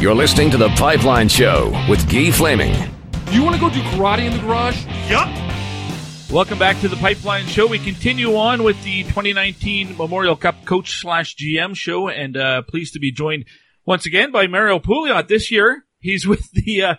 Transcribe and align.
You're 0.00 0.14
listening 0.14 0.50
to 0.52 0.56
The 0.56 0.70
Pipeline 0.70 1.28
Show 1.28 1.72
with 1.86 2.10
Guy 2.10 2.30
Flaming. 2.30 2.72
You 3.30 3.42
want 3.42 3.54
to 3.56 3.60
go 3.60 3.68
do 3.68 3.82
karate 3.82 4.20
in 4.20 4.32
the 4.32 4.38
garage? 4.38 4.86
Yup. 5.10 5.28
Welcome 6.30 6.58
back 6.58 6.80
to 6.80 6.88
the 6.88 6.96
Pipeline 6.96 7.44
Show. 7.44 7.66
We 7.66 7.78
continue 7.78 8.34
on 8.34 8.62
with 8.62 8.82
the 8.82 9.02
2019 9.02 9.98
Memorial 9.98 10.36
Cup 10.36 10.64
Coach 10.64 11.02
slash 11.02 11.36
GM 11.36 11.76
show, 11.76 12.08
and 12.08 12.34
uh, 12.34 12.62
pleased 12.62 12.94
to 12.94 12.98
be 12.98 13.12
joined 13.12 13.44
once 13.84 14.06
again 14.06 14.32
by 14.32 14.46
Mario 14.46 14.78
Pouliot. 14.78 15.28
This 15.28 15.50
year, 15.50 15.84
he's 15.98 16.26
with 16.26 16.50
the 16.52 16.82
uh, 16.82 16.94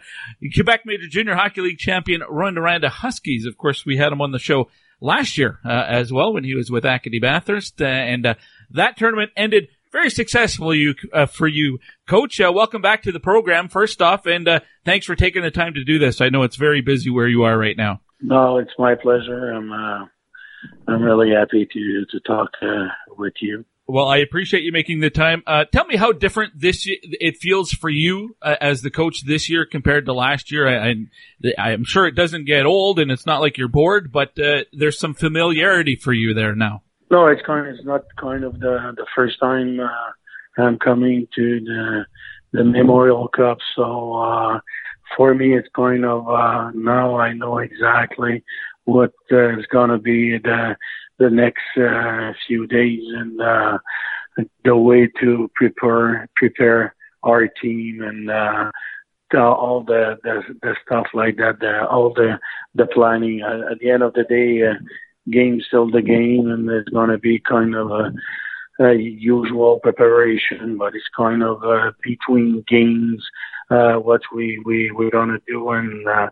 Quebec 0.54 0.82
Major 0.86 1.08
Junior 1.08 1.34
Hockey 1.34 1.62
League 1.62 1.80
champion 1.80 2.22
Rouyn-Noranda 2.22 2.90
Huskies. 2.90 3.48
Of 3.48 3.58
course, 3.58 3.84
we 3.84 3.98
had 3.98 4.12
him 4.14 4.22
on 4.22 4.32
the 4.32 4.38
show 4.38 4.70
last 5.00 5.40
year 5.40 5.58
uh, 5.66 5.86
as 5.88 6.14
well 6.14 6.34
when 6.34 6.44
he 6.44 6.54
was 6.54 6.70
with 6.70 6.86
Acadie 6.86 7.20
Bathurst, 7.20 7.82
uh, 7.82 7.86
and 7.86 8.28
uh, 8.28 8.36
that 8.70 8.96
tournament 8.96 9.32
ended 9.36 9.70
very 9.92 10.10
successful 10.10 10.74
you, 10.74 10.96
uh, 11.14 11.26
for 11.26 11.48
you, 11.48 11.80
Coach. 12.08 12.40
Uh, 12.40 12.52
welcome 12.54 12.82
back 12.82 13.04
to 13.04 13.12
the 13.12 13.20
program, 13.20 13.70
first 13.70 14.02
off, 14.02 14.26
and 14.26 14.48
uh, 14.48 14.60
thanks 14.86 15.06
for 15.06 15.16
taking 15.16 15.42
the 15.42 15.52
time 15.52 15.74
to 15.74 15.84
do 15.84 16.00
this. 16.00 16.22
I 16.22 16.30
know 16.30 16.44
it's 16.44 16.56
very 16.56 16.82
busy 16.82 17.10
where 17.10 17.28
you 17.28 17.44
are 17.44 17.58
right 17.58 17.78
now. 17.78 18.02
No, 18.22 18.58
it's 18.58 18.74
my 18.78 18.96
pleasure. 18.96 19.52
I'm 19.52 19.72
uh, 19.72 20.06
I'm 20.88 21.02
really 21.02 21.32
happy 21.32 21.68
to 21.72 22.06
to 22.10 22.20
talk 22.22 22.50
uh, 22.62 22.88
with 23.18 23.34
you. 23.42 23.66
Well, 23.88 24.08
I 24.08 24.18
appreciate 24.18 24.64
you 24.64 24.72
making 24.72 25.02
the 25.02 25.10
time. 25.10 25.44
Uh, 25.46 25.66
tell 25.66 25.86
me 25.86 25.98
how 25.98 26.14
different 26.14 26.54
this 26.58 26.84
it 26.86 27.38
feels 27.38 27.72
for 27.72 27.90
you 27.90 28.38
uh, 28.42 28.56
as 28.62 28.82
the 28.82 28.92
coach 28.92 29.26
this 29.26 29.50
year 29.50 29.66
compared 29.66 30.06
to 30.06 30.14
last 30.14 30.52
year. 30.52 30.68
I, 30.68 30.96
I, 31.58 31.72
am 31.72 31.84
sure 31.84 32.08
it 32.08 32.16
doesn't 32.16 32.46
get 32.46 32.66
old, 32.66 33.00
and 33.00 33.12
it's 33.12 33.26
not 33.26 33.42
like 33.42 33.58
you're 33.58 33.68
bored, 33.68 34.12
but 34.12 34.40
uh, 34.40 34.64
there's 34.72 34.98
some 34.98 35.14
familiarity 35.14 35.98
for 35.98 36.14
you 36.14 36.34
there 36.34 36.56
now. 36.56 36.84
No, 37.12 37.28
it's 37.28 37.42
kind. 37.46 37.68
Of, 37.68 37.76
it's 37.76 37.86
not 37.86 38.06
kind 38.20 38.46
of 38.46 38.60
the 38.62 38.94
the 38.96 39.06
first 39.14 39.38
time 39.42 39.82
uh, 39.82 40.62
I'm 40.62 40.80
coming 40.80 41.28
to 41.36 41.60
the 41.60 42.06
the 42.54 42.64
Memorial 42.64 43.28
Cup, 43.28 43.58
so 43.76 44.14
uh, 44.14 44.60
for 45.18 45.36
me, 45.36 45.58
it's 45.58 45.68
kind 45.76 46.06
of 46.06 46.30
uh, 46.30 46.72
now 46.74 47.18
I 47.20 47.34
know 47.34 47.58
exactly 47.58 48.44
what 48.86 49.12
uh, 49.30 49.60
is 49.60 49.66
going 49.68 49.90
to 49.90 49.98
be 49.98 50.38
the 50.38 50.78
the 51.20 51.30
next 51.30 51.62
uh, 51.78 52.32
few 52.48 52.66
days 52.66 53.04
and 53.14 53.42
uh, 53.42 53.78
the 54.64 54.78
way 54.78 55.10
to 55.20 55.52
prepare 55.54 56.30
prepare 56.38 56.96
our 57.24 57.46
team 57.62 58.02
and 58.04 58.32
uh, 58.32 58.72
all 59.38 59.84
the, 59.86 60.18
the 60.24 60.42
the 60.62 60.76
stuff 60.86 61.08
like 61.14 61.36
that. 61.38 61.60
The, 61.60 61.86
all 61.88 62.14
the 62.14 62.40
the 62.76 62.86
planning. 62.88 63.42
Uh, 63.44 63.72
at 63.72 63.80
the 63.80 63.90
end 63.90 64.02
of 64.02 64.14
the 64.14 64.24
day, 64.24 64.66
uh, 64.66 64.76
game's 65.30 65.66
still 65.68 65.90
the 65.90 66.02
game, 66.02 66.50
and 66.50 66.68
there's 66.68 66.88
going 66.90 67.10
to 67.10 67.18
be 67.18 67.40
kind 67.40 67.76
of 67.76 67.92
a 67.92 68.12
uh, 68.80 68.92
usual 68.92 69.80
preparation, 69.80 70.78
but 70.78 70.96
it's 70.96 71.10
kind 71.16 71.44
of 71.44 71.64
uh, 71.64 71.92
between 72.04 72.64
games 72.68 73.24
uh, 73.70 73.94
what 73.94 74.22
we 74.34 74.62
we 74.66 74.92
we're 74.92 75.10
gonna 75.10 75.40
do 75.48 75.70
and 75.70 76.08
uh, 76.08 76.30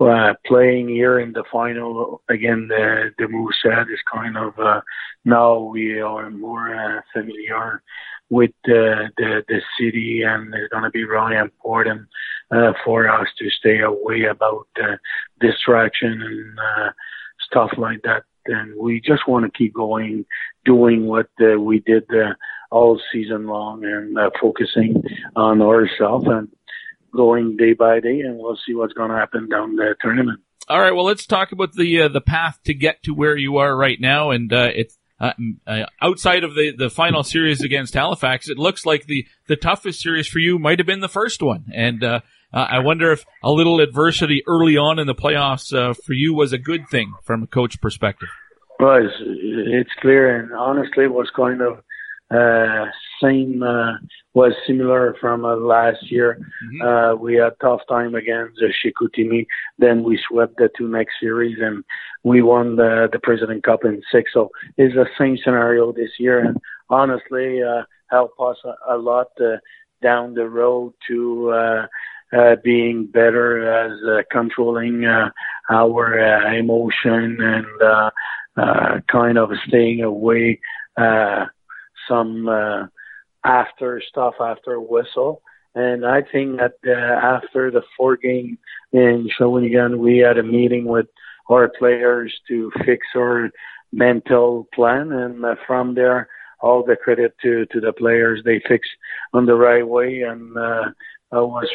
uh, 0.00 0.34
playing 0.46 0.88
here 0.88 1.18
in 1.20 1.32
the 1.32 1.44
final 1.50 2.22
again. 2.28 2.68
The 2.68 3.10
the 3.18 3.28
Moosehead 3.28 3.88
is 3.92 4.00
kind 4.12 4.36
of 4.36 4.58
uh, 4.58 4.80
now 5.24 5.58
we 5.58 6.00
are 6.00 6.30
more 6.30 6.74
uh, 6.74 7.00
familiar 7.12 7.82
with 8.30 8.50
the, 8.64 9.10
the 9.16 9.44
the 9.48 9.60
city, 9.78 10.22
and 10.22 10.54
it's 10.54 10.72
gonna 10.72 10.90
be 10.90 11.04
really 11.04 11.36
important 11.36 12.06
uh, 12.50 12.72
for 12.84 13.08
us 13.08 13.28
to 13.38 13.50
stay 13.50 13.80
away 13.80 14.24
about 14.24 14.66
uh, 14.82 14.96
distraction 15.40 16.22
and 16.22 16.58
uh, 16.58 16.90
stuff 17.50 17.70
like 17.78 18.02
that 18.02 18.22
and 18.48 18.74
we 18.76 19.00
just 19.00 19.28
want 19.28 19.44
to 19.44 19.56
keep 19.56 19.74
going, 19.74 20.24
doing 20.64 21.06
what 21.06 21.28
uh, 21.40 21.60
we 21.60 21.80
did 21.80 22.04
uh, 22.10 22.34
all 22.70 23.00
season 23.12 23.46
long, 23.46 23.84
and 23.84 24.18
uh, 24.18 24.30
focusing 24.40 25.02
on 25.36 25.62
ourselves 25.62 26.26
and 26.26 26.48
going 27.14 27.56
day 27.56 27.74
by 27.74 28.00
day, 28.00 28.20
and 28.20 28.38
we'll 28.38 28.58
see 28.66 28.74
what's 28.74 28.92
going 28.92 29.10
to 29.10 29.16
happen 29.16 29.48
down 29.48 29.76
the 29.76 29.94
tournament. 30.00 30.40
All 30.68 30.80
right, 30.80 30.94
well, 30.94 31.04
let's 31.04 31.26
talk 31.26 31.52
about 31.52 31.74
the 31.74 32.02
uh, 32.02 32.08
the 32.08 32.20
path 32.20 32.58
to 32.64 32.74
get 32.74 33.02
to 33.04 33.14
where 33.14 33.36
you 33.36 33.58
are 33.58 33.76
right 33.76 34.00
now, 34.00 34.30
and 34.30 34.52
uh, 34.52 34.70
it's. 34.74 34.98
Uh, 35.20 35.32
uh, 35.66 35.84
outside 36.00 36.44
of 36.44 36.54
the, 36.54 36.70
the 36.70 36.88
final 36.88 37.24
series 37.24 37.60
against 37.60 37.92
Halifax, 37.94 38.48
it 38.48 38.56
looks 38.56 38.86
like 38.86 39.06
the, 39.06 39.26
the 39.48 39.56
toughest 39.56 40.00
series 40.00 40.28
for 40.28 40.38
you 40.38 40.60
might 40.60 40.78
have 40.78 40.86
been 40.86 41.00
the 41.00 41.08
first 41.08 41.42
one. 41.42 41.64
And 41.74 42.04
uh, 42.52 42.66
I 42.70 42.78
wonder 42.80 43.12
if 43.12 43.24
a 43.42 43.50
little 43.50 43.80
adversity 43.80 44.42
early 44.46 44.76
on 44.76 44.98
in 44.98 45.06
the 45.06 45.14
playoffs 45.14 45.72
uh, 45.76 45.94
for 45.94 46.12
you 46.12 46.34
was 46.34 46.52
a 46.52 46.58
good 46.58 46.88
thing 46.88 47.14
from 47.24 47.42
a 47.42 47.46
coach 47.46 47.80
perspective. 47.80 48.28
Well, 48.80 49.04
it's, 49.04 49.14
it's 49.20 49.90
clear, 50.00 50.38
and 50.38 50.52
honestly, 50.52 51.04
it 51.04 51.12
was 51.12 51.30
kind 51.34 51.60
of 51.60 51.82
uh, 52.30 52.86
same 53.22 53.62
uh, 53.62 53.92
was 54.34 54.52
similar 54.66 55.16
from 55.20 55.44
uh, 55.44 55.56
last 55.56 56.10
year. 56.10 56.38
Mm-hmm. 56.64 56.82
Uh, 56.86 57.14
we 57.16 57.36
had 57.36 57.54
tough 57.60 57.80
time 57.88 58.14
against 58.14 58.60
uh, 58.62 58.66
Chicoutimi. 58.66 59.46
Then 59.78 60.04
we 60.04 60.20
swept 60.28 60.56
the 60.58 60.70
two 60.76 60.88
next 60.88 61.14
series, 61.20 61.56
and 61.60 61.82
we 62.22 62.42
won 62.42 62.76
the 62.76 63.08
the 63.10 63.18
President 63.18 63.64
Cup 63.64 63.84
in 63.84 64.02
six. 64.12 64.30
So 64.32 64.50
it's 64.76 64.94
the 64.94 65.06
same 65.18 65.38
scenario 65.42 65.92
this 65.92 66.10
year, 66.18 66.38
and 66.38 66.56
honestly, 66.88 67.62
uh, 67.62 67.82
help 68.10 68.32
us 68.40 68.58
a, 68.64 68.94
a 68.94 68.96
lot 68.96 69.28
uh, 69.40 69.56
down 70.02 70.34
the 70.34 70.48
road 70.48 70.92
to. 71.08 71.88
Uh, 72.30 72.56
being 72.62 73.06
better 73.06 73.72
as 73.72 73.92
uh, 74.06 74.22
controlling 74.30 75.06
uh, 75.06 75.30
our 75.70 76.20
uh, 76.20 76.54
emotion 76.54 77.38
and 77.40 77.82
uh, 77.82 78.10
uh, 78.58 79.00
kind 79.10 79.38
of 79.38 79.48
staying 79.66 80.02
away 80.02 80.60
uh, 80.98 81.46
some 82.06 82.46
uh, 82.46 82.86
after 83.44 84.02
stuff 84.06 84.34
after 84.40 84.78
whistle. 84.78 85.40
And 85.74 86.04
I 86.04 86.20
think 86.20 86.58
that 86.58 86.74
uh, 86.86 86.90
after 87.36 87.70
the 87.70 87.82
four 87.96 88.16
game 88.16 88.58
in 88.92 89.30
Shawinigan, 89.38 89.98
we 89.98 90.18
had 90.18 90.36
a 90.36 90.42
meeting 90.42 90.84
with 90.84 91.06
our 91.48 91.70
players 91.78 92.34
to 92.48 92.70
fix 92.84 93.06
our 93.16 93.50
mental 93.92 94.68
plan, 94.74 95.12
and 95.12 95.44
uh, 95.44 95.54
from 95.66 95.94
there, 95.94 96.28
all 96.60 96.84
the 96.84 96.96
credit 96.96 97.34
to 97.42 97.64
to 97.66 97.80
the 97.80 97.92
players. 97.92 98.42
They 98.44 98.60
fixed 98.68 98.90
on 99.32 99.46
the 99.46 99.54
right 99.54 99.86
way, 99.86 100.22
and 100.22 100.56
uh, 100.56 100.90
I 101.32 101.40
was 101.40 101.68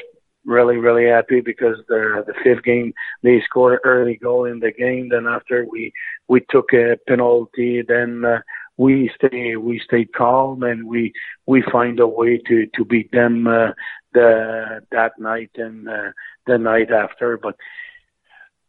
really, 0.46 0.78
really 0.78 1.08
happy 1.08 1.42
because 1.42 1.78
the 1.88 2.24
the 2.26 2.34
fifth 2.44 2.64
game 2.64 2.94
they 3.22 3.42
scored 3.42 3.80
early 3.84 4.16
goal 4.16 4.46
in 4.46 4.60
the 4.60 4.72
game. 4.72 5.10
Then 5.10 5.28
after 5.28 5.66
we 5.70 5.92
we 6.28 6.42
took 6.50 6.74
a 6.74 6.98
penalty, 7.08 7.84
then 7.88 8.24
uh, 8.26 8.40
we 8.78 9.12
stay 9.16 9.56
we 9.56 9.80
stayed 9.80 10.14
calm 10.14 10.64
and 10.64 10.88
we 10.88 11.14
we 11.46 11.64
find 11.72 12.00
a 12.00 12.08
way 12.08 12.38
to 12.48 12.68
to 12.76 12.86
beat 12.86 13.12
them 13.12 13.48
uh, 13.48 13.72
the 14.14 14.82
that 14.92 15.20
night 15.20 15.52
and 15.56 15.88
uh, 15.88 16.12
the 16.48 16.58
night 16.58 16.92
after. 16.92 17.38
But 17.38 17.56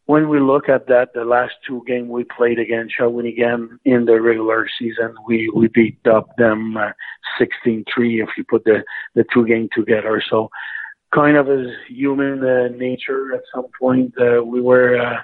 when 0.06 0.28
we 0.28 0.38
look 0.38 0.68
at 0.68 0.86
that, 0.88 1.14
the 1.14 1.24
last 1.24 1.54
two 1.66 1.82
games 1.86 2.08
we 2.10 2.24
played 2.24 2.58
against 2.58 2.94
Shawinigan 2.98 3.78
in 3.86 4.04
the 4.04 4.20
regular 4.20 4.68
season, 4.78 5.14
we 5.26 5.50
we 5.54 5.68
beat 5.68 5.98
up 6.06 6.28
them 6.36 6.76
uh, 6.76 6.92
16-3 7.40 7.84
if 8.22 8.28
you 8.36 8.44
put 8.48 8.64
the 8.64 8.84
the 9.14 9.24
two 9.32 9.46
games 9.46 9.70
together. 9.72 10.22
So 10.28 10.50
kind 11.14 11.36
of 11.36 11.48
as 11.48 11.66
human 11.88 12.44
uh, 12.44 12.68
nature 12.76 13.34
at 13.34 13.42
some 13.54 13.66
point 13.78 14.12
uh, 14.20 14.42
we 14.42 14.60
were 14.60 15.00
uh, 15.00 15.18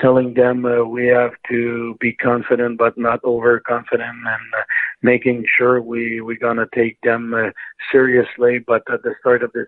telling 0.00 0.34
them 0.34 0.64
uh, 0.64 0.82
we 0.82 1.06
have 1.06 1.32
to 1.48 1.96
be 2.00 2.12
confident 2.12 2.78
but 2.78 2.96
not 2.98 3.22
overconfident 3.24 4.10
and 4.10 4.46
uh, 4.58 4.62
making 5.02 5.44
sure 5.56 5.80
we 5.80 6.20
we're 6.20 6.38
gonna 6.38 6.66
take 6.74 6.98
them 7.02 7.34
uh, 7.34 7.50
seriously. 7.92 8.58
But 8.58 8.82
at 8.92 9.02
the 9.02 9.14
start 9.20 9.42
of 9.42 9.52
the 9.52 9.66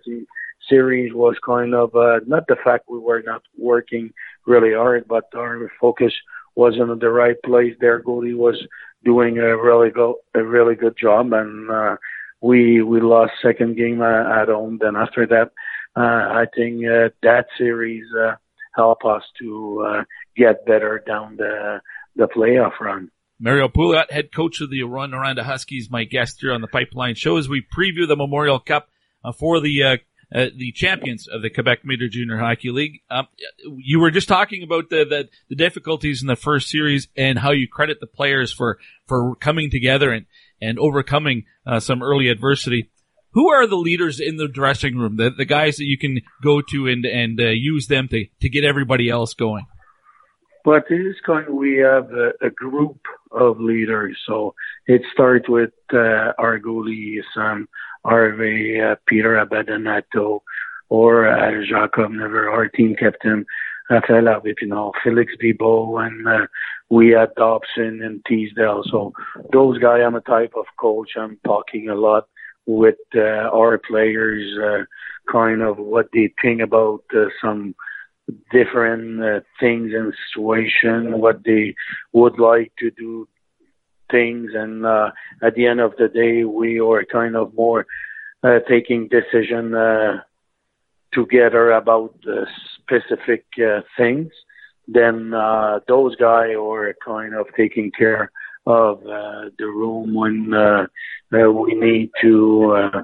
series 0.68 1.12
was 1.12 1.36
kind 1.44 1.74
of 1.74 1.94
uh, 1.94 2.20
not 2.26 2.46
the 2.48 2.56
fact 2.64 2.86
we 2.88 2.98
were 2.98 3.22
not 3.24 3.42
working 3.58 4.12
really 4.46 4.74
hard 4.74 5.06
but 5.06 5.24
our 5.36 5.70
focus 5.80 6.12
wasn't 6.54 6.90
in 6.90 6.98
the 6.98 7.10
right 7.10 7.36
place. 7.44 7.74
Their 7.80 8.02
goalie 8.02 8.36
was 8.36 8.60
doing 9.04 9.38
a 9.38 9.56
really 9.56 9.90
go 9.90 10.18
a 10.34 10.42
really 10.42 10.74
good 10.74 10.96
job 10.96 11.32
and 11.32 11.70
uh 11.70 11.96
we 12.42 12.82
we 12.82 13.00
lost 13.00 13.32
second 13.40 13.76
game 13.76 14.02
uh, 14.02 14.42
at 14.42 14.48
home. 14.48 14.78
Then 14.80 14.96
after 14.96 15.26
that, 15.26 15.52
uh, 15.96 16.00
I 16.00 16.46
think 16.54 16.84
uh, 16.84 17.08
that 17.22 17.46
series 17.56 18.04
helped 18.74 19.04
us 19.04 19.22
to 19.40 20.04
get 20.36 20.66
better 20.66 21.02
down 21.06 21.36
the 21.36 21.80
the 22.16 22.28
playoff 22.28 22.78
run. 22.80 23.10
Mario 23.38 23.68
Pouliot, 23.68 24.10
head 24.10 24.32
coach 24.32 24.60
of 24.60 24.70
the 24.70 24.80
Rouyn-Noranda 24.80 25.42
Huskies, 25.42 25.90
my 25.90 26.04
guest 26.04 26.38
here 26.40 26.52
on 26.52 26.60
the 26.60 26.68
Pipeline 26.68 27.16
Show 27.16 27.38
as 27.38 27.48
we 27.48 27.60
preview 27.60 28.06
the 28.06 28.14
Memorial 28.14 28.60
Cup 28.60 28.88
for 29.38 29.58
the 29.60 29.98
uh, 30.34 30.46
the 30.56 30.72
champions 30.72 31.28
of 31.28 31.42
the 31.42 31.50
Quebec 31.50 31.80
Major 31.84 32.08
Junior 32.08 32.38
Hockey 32.38 32.70
League. 32.70 33.00
Um, 33.10 33.26
you 33.76 34.00
were 34.00 34.10
just 34.10 34.28
talking 34.28 34.62
about 34.62 34.88
the, 34.88 35.04
the, 35.04 35.28
the 35.50 35.56
difficulties 35.56 36.22
in 36.22 36.28
the 36.28 36.36
first 36.36 36.70
series 36.70 37.08
and 37.16 37.38
how 37.38 37.50
you 37.50 37.68
credit 37.68 38.00
the 38.00 38.06
players 38.06 38.52
for 38.52 38.78
for 39.06 39.34
coming 39.36 39.70
together 39.70 40.10
and 40.10 40.26
and 40.62 40.78
overcoming 40.78 41.44
uh, 41.66 41.80
some 41.80 42.02
early 42.02 42.28
adversity. 42.28 42.90
Who 43.32 43.50
are 43.50 43.66
the 43.66 43.76
leaders 43.76 44.20
in 44.20 44.36
the 44.36 44.48
dressing 44.48 44.96
room? 44.96 45.16
The, 45.16 45.30
the 45.30 45.44
guys 45.44 45.76
that 45.76 45.84
you 45.84 45.98
can 45.98 46.20
go 46.42 46.62
to 46.70 46.86
and 46.86 47.04
and 47.04 47.40
uh, 47.40 47.48
use 47.48 47.86
them 47.88 48.08
to 48.08 48.26
to 48.40 48.48
get 48.48 48.64
everybody 48.64 49.10
else 49.10 49.34
going. 49.34 49.66
But 50.64 50.84
this 50.88 51.16
kind, 51.26 51.48
we 51.50 51.78
have 51.78 52.10
a, 52.12 52.46
a 52.46 52.50
group 52.50 53.00
of 53.32 53.58
leaders. 53.58 54.16
So 54.26 54.54
it 54.86 55.02
starts 55.12 55.48
with 55.48 55.72
uh, 55.92 56.32
our 56.38 56.60
goalie, 56.60 57.18
Sam 57.34 57.68
Harvey, 58.04 58.80
uh, 58.80 58.94
Peter 59.08 59.44
Abbandonato, 59.44 60.40
or 60.88 61.26
uh, 61.26 61.62
Jacob 61.62 62.12
Neveu, 62.12 62.52
our 62.52 62.68
team 62.68 62.94
captain, 62.96 63.44
Raphaël 63.92 64.42
you 64.60 64.68
know, 64.68 64.92
Felix 65.02 65.34
Bibeau, 65.36 65.98
and 66.04 66.26
uh, 66.26 66.46
we 66.88 67.10
had 67.10 67.34
Dobson 67.36 68.02
and 68.02 68.24
Teasdale. 68.24 68.82
So 68.90 69.12
those 69.52 69.78
guys, 69.78 70.02
I'm 70.04 70.14
a 70.14 70.22
type 70.22 70.54
of 70.56 70.64
coach. 70.80 71.10
I'm 71.16 71.38
talking 71.44 71.90
a 71.90 71.94
lot 71.94 72.26
with 72.64 73.02
uh, 73.14 73.50
our 73.58 73.78
players, 73.78 74.42
uh, 74.58 74.84
kind 75.30 75.60
of 75.60 75.76
what 75.76 76.08
they 76.14 76.32
think 76.40 76.62
about 76.62 77.02
uh, 77.14 77.26
some 77.42 77.74
different 78.50 79.22
uh, 79.22 79.40
things 79.60 79.92
and 79.94 80.14
situation, 80.28 81.18
what 81.18 81.44
they 81.44 81.74
would 82.12 82.38
like 82.38 82.72
to 82.78 82.90
do 82.92 83.28
things, 84.10 84.52
and 84.54 84.86
uh, 84.86 85.10
at 85.42 85.54
the 85.54 85.66
end 85.66 85.80
of 85.80 85.92
the 85.98 86.08
day, 86.08 86.44
we 86.44 86.80
are 86.80 87.04
kind 87.04 87.34
of 87.36 87.52
more 87.54 87.86
uh, 88.42 88.58
taking 88.68 89.08
decision 89.08 89.74
uh, 89.74 90.20
together 91.12 91.72
about 91.72 92.14
the 92.22 92.46
specific 92.82 93.44
uh, 93.58 93.80
things. 93.96 94.30
Then 94.88 95.32
uh, 95.32 95.80
those 95.88 96.16
guys 96.16 96.54
are 96.58 96.94
kind 97.04 97.34
of 97.34 97.46
taking 97.56 97.90
care 97.92 98.30
of 98.66 98.98
uh, 99.06 99.50
the 99.58 99.66
room 99.66 100.14
when 100.14 100.52
uh, 100.54 100.86
uh, 101.32 101.50
we 101.50 101.74
need 101.74 102.10
to 102.20 102.90
uh, 102.94 103.02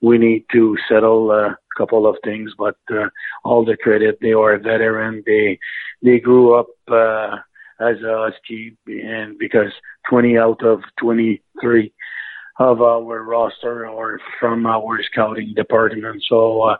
we 0.00 0.18
need 0.18 0.44
to 0.52 0.76
settle 0.88 1.30
a 1.30 1.56
couple 1.76 2.06
of 2.06 2.16
things. 2.24 2.52
But 2.58 2.76
uh, 2.90 3.08
all 3.44 3.64
the 3.64 3.76
credit, 3.76 4.18
they 4.20 4.32
are 4.32 4.54
a 4.54 4.58
veteran. 4.58 5.22
They 5.26 5.58
they 6.02 6.18
grew 6.18 6.54
up 6.54 6.68
uh, 6.88 7.36
as 7.80 7.96
a 8.02 8.32
ski, 8.42 8.76
and 8.86 9.38
because 9.38 9.72
20 10.08 10.38
out 10.38 10.62
of 10.64 10.80
23 10.98 11.92
of 12.58 12.82
our 12.82 13.22
roster 13.22 13.86
are 13.86 14.20
from 14.38 14.66
our 14.66 15.02
scouting 15.02 15.54
department, 15.54 16.22
so 16.28 16.62
uh, 16.62 16.76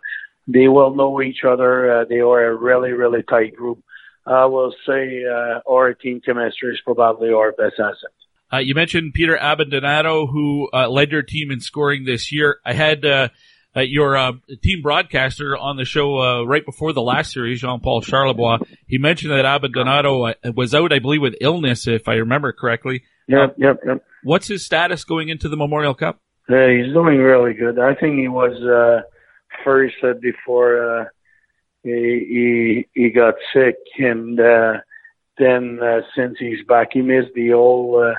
they 0.46 0.68
will 0.68 0.94
know 0.94 1.20
each 1.22 1.44
other. 1.46 2.00
Uh, 2.00 2.04
they 2.08 2.20
are 2.20 2.46
a 2.46 2.54
really 2.54 2.92
really 2.92 3.22
tight 3.22 3.54
group. 3.54 3.82
I 4.26 4.46
will 4.46 4.74
say 4.86 5.24
uh, 5.24 5.60
our 5.68 5.94
team 5.94 6.20
chemistry 6.24 6.74
is 6.74 6.80
probably 6.84 7.32
our 7.32 7.52
best 7.52 7.74
asset. 7.78 8.12
Uh, 8.52 8.58
you 8.58 8.74
mentioned 8.74 9.14
Peter 9.14 9.36
Abbandonato, 9.36 10.30
who 10.30 10.68
uh, 10.72 10.88
led 10.88 11.12
your 11.12 11.22
team 11.22 11.50
in 11.50 11.60
scoring 11.60 12.04
this 12.04 12.32
year. 12.32 12.58
I 12.64 12.72
had 12.72 13.04
uh, 13.04 13.28
uh 13.76 13.80
your 13.80 14.16
uh, 14.16 14.32
team 14.62 14.82
broadcaster 14.82 15.56
on 15.56 15.76
the 15.76 15.84
show 15.84 16.18
uh, 16.18 16.42
right 16.42 16.64
before 16.64 16.92
the 16.92 17.02
last 17.02 17.32
series, 17.32 17.60
Jean-Paul 17.60 18.02
Charlebois. 18.02 18.66
He 18.86 18.98
mentioned 18.98 19.32
that 19.32 19.44
Abbandonato 19.44 20.34
was 20.54 20.74
out, 20.74 20.92
I 20.92 20.98
believe, 20.98 21.22
with 21.22 21.36
illness, 21.40 21.86
if 21.86 22.08
I 22.08 22.14
remember 22.14 22.52
correctly. 22.52 23.04
Yep, 23.28 23.54
yep, 23.58 23.80
yep. 23.86 24.04
What's 24.24 24.48
his 24.48 24.64
status 24.64 25.04
going 25.04 25.28
into 25.28 25.48
the 25.48 25.56
Memorial 25.56 25.94
Cup? 25.94 26.20
he's 26.48 26.92
doing 26.92 27.18
really 27.18 27.54
good. 27.54 27.78
I 27.78 27.94
think 27.94 28.18
he 28.18 28.26
was 28.26 29.04
first 29.64 29.96
before 30.20 31.10
he, 31.82 32.86
he 32.94 33.02
he 33.02 33.10
got 33.10 33.34
sick, 33.52 33.76
and 33.98 34.38
uh, 34.38 34.74
then 35.38 35.78
uh, 35.82 36.00
since 36.14 36.36
he's 36.38 36.64
back, 36.66 36.88
he 36.92 37.02
missed 37.02 37.32
the 37.34 37.50
whole 37.50 38.02
uh, 38.02 38.14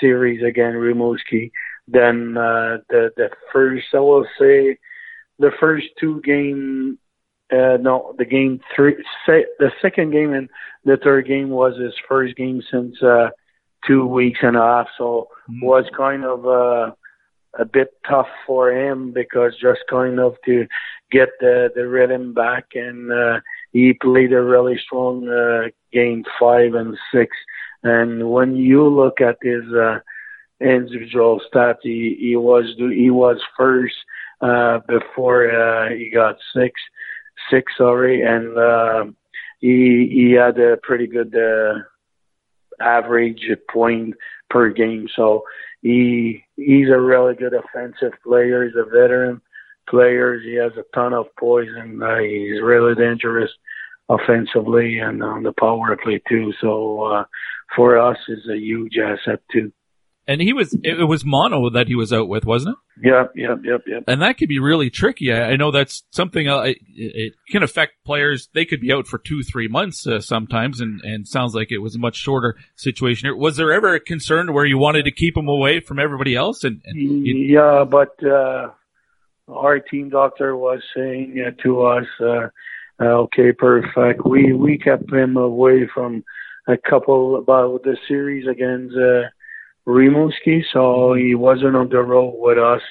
series 0.00 0.42
again, 0.42 0.74
Rimouski. 0.74 1.50
Then 1.88 2.36
uh, 2.36 2.78
the 2.90 3.10
the 3.16 3.30
first, 3.52 3.86
I 3.94 4.00
will 4.00 4.26
say, 4.38 4.78
the 5.38 5.52
first 5.60 5.86
two 6.00 6.20
game, 6.22 6.98
uh, 7.52 7.76
no, 7.80 8.14
the 8.18 8.24
game 8.24 8.60
three, 8.74 8.96
se- 9.24 9.46
the 9.58 9.70
second 9.80 10.10
game 10.10 10.32
and 10.32 10.48
the 10.84 10.96
third 10.96 11.26
game 11.26 11.50
was 11.50 11.78
his 11.78 11.94
first 12.08 12.36
game 12.36 12.62
since 12.70 13.00
uh, 13.02 13.28
two 13.86 14.06
weeks 14.06 14.40
and 14.42 14.56
a 14.56 14.60
half, 14.60 14.88
so 14.98 15.28
mm-hmm. 15.48 15.64
was 15.64 15.84
kind 15.96 16.24
of 16.24 16.46
uh, 16.46 16.92
a 17.58 17.64
bit 17.64 17.92
tough 18.08 18.28
for 18.46 18.70
him 18.72 19.12
because 19.12 19.52
just 19.60 19.80
kind 19.88 20.18
of 20.20 20.36
to 20.44 20.66
get 21.10 21.28
the 21.40 21.70
the 21.74 21.86
rhythm 21.86 22.34
back 22.34 22.66
and. 22.74 23.12
Uh, 23.12 23.40
he 23.72 23.92
played 23.92 24.32
a 24.32 24.40
really 24.40 24.78
strong 24.86 25.28
uh, 25.28 25.68
game 25.92 26.24
five 26.40 26.72
and 26.72 26.96
six 27.12 27.36
and 27.86 28.30
when 28.30 28.56
you 28.56 28.88
look 28.88 29.20
at 29.20 29.36
his 29.42 29.62
uh, 29.72 30.00
individual 30.60 31.40
stats, 31.46 31.82
he, 31.82 32.16
he 32.18 32.34
was 32.34 32.64
he 32.76 33.10
was 33.10 33.38
first 33.56 33.94
uh, 34.40 34.80
before 34.88 35.50
uh, 35.50 35.90
he 35.90 36.10
got 36.12 36.36
six, 36.52 36.80
six 37.48 37.72
sorry, 37.78 38.22
and 38.22 38.58
uh, 38.58 39.04
he 39.60 40.08
he 40.12 40.32
had 40.32 40.58
a 40.58 40.78
pretty 40.82 41.06
good 41.06 41.32
uh, 41.36 41.78
average 42.80 43.46
point 43.70 44.14
per 44.50 44.70
game. 44.70 45.08
So 45.14 45.42
he 45.82 46.44
he's 46.56 46.88
a 46.88 47.00
really 47.00 47.34
good 47.34 47.54
offensive 47.54 48.12
player. 48.24 48.64
He's 48.64 48.76
a 48.76 48.84
veteran 48.84 49.40
player. 49.88 50.38
He 50.40 50.54
has 50.54 50.72
a 50.76 50.84
ton 50.94 51.12
of 51.12 51.26
poison. 51.38 52.02
Uh, 52.02 52.18
he's 52.18 52.60
really 52.62 52.94
dangerous 52.94 53.50
offensively 54.08 54.98
and 54.98 55.22
on 55.22 55.42
the 55.42 55.52
power 55.52 55.96
play 56.02 56.20
too. 56.28 56.52
So 56.60 57.02
uh, 57.02 57.24
for 57.74 57.98
us 57.98 58.18
is 58.28 58.48
a 58.48 58.56
huge 58.56 58.98
asset 58.98 59.40
too. 59.52 59.72
And 60.28 60.40
he 60.40 60.52
was, 60.52 60.76
it 60.82 61.06
was 61.06 61.24
mono 61.24 61.70
that 61.70 61.86
he 61.86 61.94
was 61.94 62.12
out 62.12 62.28
with, 62.28 62.44
wasn't 62.44 62.76
it? 62.76 63.06
Yep, 63.06 63.32
yep, 63.36 63.58
yep, 63.62 63.82
yep. 63.86 64.04
And 64.08 64.22
that 64.22 64.38
could 64.38 64.48
be 64.48 64.58
really 64.58 64.90
tricky. 64.90 65.32
I, 65.32 65.50
I 65.50 65.56
know 65.56 65.70
that's 65.70 66.02
something, 66.10 66.48
uh, 66.48 66.62
it, 66.62 66.78
it, 66.94 67.32
can 67.50 67.62
affect 67.62 67.92
players. 68.04 68.48
They 68.52 68.64
could 68.64 68.80
be 68.80 68.92
out 68.92 69.06
for 69.06 69.18
two, 69.18 69.42
three 69.44 69.68
months 69.68 70.04
uh, 70.06 70.20
sometimes, 70.20 70.80
and, 70.80 71.00
and 71.02 71.28
sounds 71.28 71.54
like 71.54 71.70
it 71.70 71.78
was 71.78 71.94
a 71.94 72.00
much 72.00 72.16
shorter 72.16 72.56
situation. 72.74 73.38
Was 73.38 73.56
there 73.56 73.72
ever 73.72 73.94
a 73.94 74.00
concern 74.00 74.52
where 74.52 74.64
you 74.64 74.78
wanted 74.78 75.04
to 75.04 75.12
keep 75.12 75.36
him 75.36 75.48
away 75.48 75.78
from 75.78 76.00
everybody 76.00 76.34
else? 76.34 76.64
And, 76.64 76.80
and 76.84 76.98
Yeah, 76.98 77.84
but, 77.88 78.16
uh, 78.24 78.70
our 79.48 79.78
team 79.78 80.08
doctor 80.08 80.56
was 80.56 80.80
saying 80.94 81.40
uh, 81.46 81.62
to 81.62 81.82
us, 81.82 82.06
uh, 82.20 82.48
okay, 83.00 83.52
perfect. 83.52 84.26
We, 84.26 84.52
we 84.52 84.78
kept 84.78 85.12
him 85.12 85.36
away 85.36 85.88
from 85.92 86.24
a 86.66 86.76
couple 86.76 87.36
about 87.36 87.82
the 87.84 87.96
series 88.08 88.46
against 88.48 88.96
uh, 88.96 89.28
Rimouski, 89.86 90.62
so 90.72 91.14
he 91.14 91.34
wasn't 91.34 91.76
on 91.76 91.88
the 91.88 92.02
road 92.02 92.34
with 92.38 92.58
us. 92.58 92.82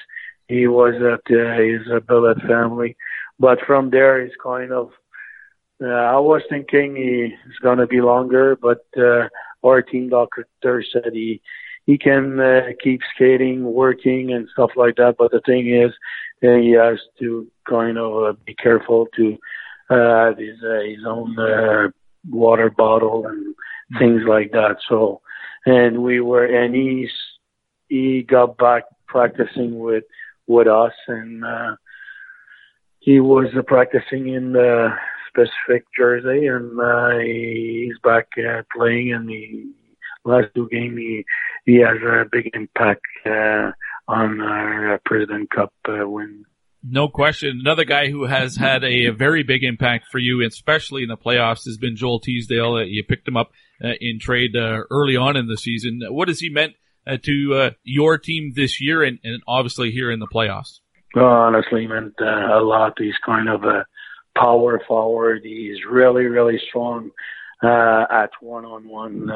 He 0.48 0.66
was 0.66 0.94
at 0.94 1.34
uh, 1.34 1.58
his 1.60 2.02
billet 2.06 2.40
family, 2.42 2.96
but 3.38 3.58
from 3.66 3.90
there 3.90 4.20
it's 4.20 4.34
kind 4.42 4.72
of. 4.72 4.90
Uh, 5.82 5.88
I 5.88 6.18
was 6.18 6.40
thinking 6.48 6.96
he's 6.96 7.58
gonna 7.62 7.86
be 7.86 8.00
longer, 8.00 8.56
but 8.56 8.86
uh, 8.96 9.28
our 9.62 9.82
team 9.82 10.08
doctor 10.08 10.46
said 10.62 11.12
he 11.12 11.42
he 11.86 11.96
can 11.96 12.40
uh, 12.40 12.60
keep 12.82 13.00
skating, 13.14 13.64
working, 13.64 14.32
and 14.32 14.48
stuff 14.52 14.70
like 14.76 14.96
that. 14.96 15.16
But 15.18 15.30
the 15.30 15.40
thing 15.46 15.68
is, 15.68 15.92
uh, 16.42 16.56
he 16.56 16.72
has 16.72 16.98
to 17.20 17.46
kind 17.68 17.96
of 17.96 18.24
uh, 18.24 18.32
be 18.44 18.54
careful 18.54 19.06
to 19.16 19.38
uh, 19.88 20.34
his 20.34 20.56
uh, 20.62 20.80
his 20.80 21.04
own 21.06 21.38
uh, 21.38 21.88
water 22.28 22.70
bottle 22.70 23.26
and 23.26 23.54
things 23.98 24.22
like 24.26 24.50
that. 24.52 24.76
So, 24.88 25.20
and 25.66 26.02
we 26.02 26.20
were, 26.20 26.44
and 26.44 26.74
he's, 26.74 27.10
he 27.88 28.22
got 28.22 28.56
back 28.56 28.84
practicing 29.06 29.78
with, 29.78 30.04
with 30.46 30.68
us 30.68 30.92
and, 31.08 31.44
uh, 31.44 31.76
he 33.00 33.20
was 33.20 33.46
uh, 33.56 33.62
practicing 33.62 34.28
in 34.28 34.52
the 34.52 34.88
specific 35.28 35.84
jersey 35.96 36.46
and, 36.46 36.80
uh, 36.80 37.18
he's 37.18 37.98
back 38.02 38.28
uh, 38.38 38.62
playing 38.74 39.12
and 39.12 39.28
the 39.28 39.66
last 40.24 40.46
two 40.54 40.68
games 40.70 40.96
he, 40.96 41.24
he 41.64 41.74
has 41.76 41.98
a 42.02 42.24
big 42.30 42.50
impact, 42.54 43.02
uh, 43.26 43.72
on 44.08 44.40
our 44.40 45.00
President 45.04 45.50
Cup 45.50 45.72
uh, 45.88 46.08
win. 46.08 46.44
No 46.88 47.08
question. 47.08 47.58
Another 47.60 47.84
guy 47.84 48.08
who 48.10 48.26
has 48.26 48.56
had 48.56 48.84
a, 48.84 49.10
very 49.10 49.42
big 49.42 49.64
impact 49.64 50.06
for 50.10 50.18
you, 50.18 50.46
especially 50.46 51.02
in 51.02 51.08
the 51.08 51.16
playoffs, 51.16 51.64
has 51.64 51.76
been 51.78 51.96
Joel 51.96 52.20
Teasdale. 52.20 52.76
Uh, 52.76 52.82
you 52.82 53.02
picked 53.02 53.26
him 53.26 53.36
up 53.36 53.48
uh, 53.48 53.52
in 53.80 54.18
trade 54.18 54.56
uh, 54.56 54.82
early 54.90 55.16
on 55.16 55.36
in 55.36 55.46
the 55.46 55.56
season. 55.56 56.00
What 56.08 56.28
has 56.28 56.40
he 56.40 56.48
meant 56.48 56.74
uh, 57.06 57.18
to 57.22 57.54
uh, 57.54 57.70
your 57.84 58.18
team 58.18 58.52
this 58.54 58.80
year, 58.80 59.02
and, 59.02 59.18
and, 59.22 59.42
obviously 59.46 59.90
here 59.90 60.10
in 60.10 60.18
the 60.18 60.26
playoffs? 60.26 60.80
Well, 61.14 61.26
honestly, 61.26 61.86
meant 61.86 62.14
uh, 62.20 62.58
a 62.58 62.60
lot. 62.60 62.94
He's 62.98 63.14
kind 63.24 63.48
of 63.48 63.64
a 63.64 63.86
power 64.36 64.82
forward. 64.86 65.42
He's 65.44 65.78
really, 65.88 66.24
really 66.24 66.60
strong 66.68 67.10
at 67.62 68.30
one 68.40 68.64
on 68.64 68.88
one. 68.88 69.30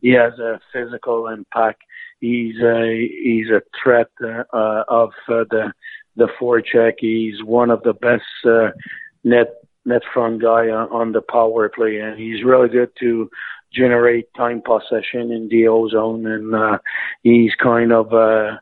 He 0.00 0.10
has 0.10 0.38
a 0.38 0.60
physical 0.72 1.28
impact. 1.28 1.82
He's 2.20 2.56
a 2.62 3.08
he's 3.22 3.50
a 3.50 3.62
threat 3.82 4.08
of 4.52 5.10
the 5.28 5.72
the 6.16 6.28
forecheck. 6.40 6.94
He's 6.98 7.42
one 7.42 7.70
of 7.70 7.82
the 7.82 7.94
best 7.94 8.22
uh, 8.44 8.70
net 9.24 9.54
net 9.84 10.02
front 10.12 10.40
guy 10.40 10.68
on, 10.68 10.88
on 10.90 11.12
the 11.12 11.22
power 11.22 11.68
play, 11.68 11.98
and 11.98 12.18
he's 12.18 12.44
really 12.44 12.68
good 12.68 12.90
to 13.00 13.30
generate 13.74 14.32
time 14.34 14.62
possession 14.62 15.32
in 15.32 15.48
the 15.50 15.68
O 15.68 15.88
zone, 15.88 16.26
and 16.26 16.54
uh, 16.54 16.78
he's 17.22 17.54
kind 17.62 17.92
of 17.92 18.12
uh, 18.12 18.58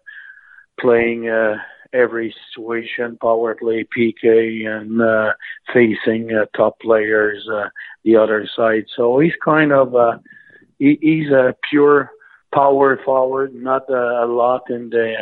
playing 0.80 1.28
uh, 1.28 1.56
every 1.92 2.34
situation, 2.48 3.18
power 3.20 3.54
play, 3.54 3.84
PK, 3.96 4.66
and 4.66 5.00
uh, 5.00 5.32
facing 5.72 6.30
uh, 6.32 6.46
top 6.56 6.78
players 6.80 7.46
uh, 7.52 7.68
the 8.04 8.16
other 8.16 8.48
side. 8.56 8.84
So 8.96 9.18
he's 9.18 9.34
kind 9.44 9.72
of 9.72 9.94
uh, 9.94 10.18
he, 10.78 10.98
he's 11.00 11.30
a 11.30 11.54
pure 11.68 12.10
power 12.54 12.98
forward, 13.04 13.54
not 13.54 13.88
a, 13.90 14.24
a 14.24 14.26
lot 14.26 14.70
in 14.70 14.90
the 14.90 15.14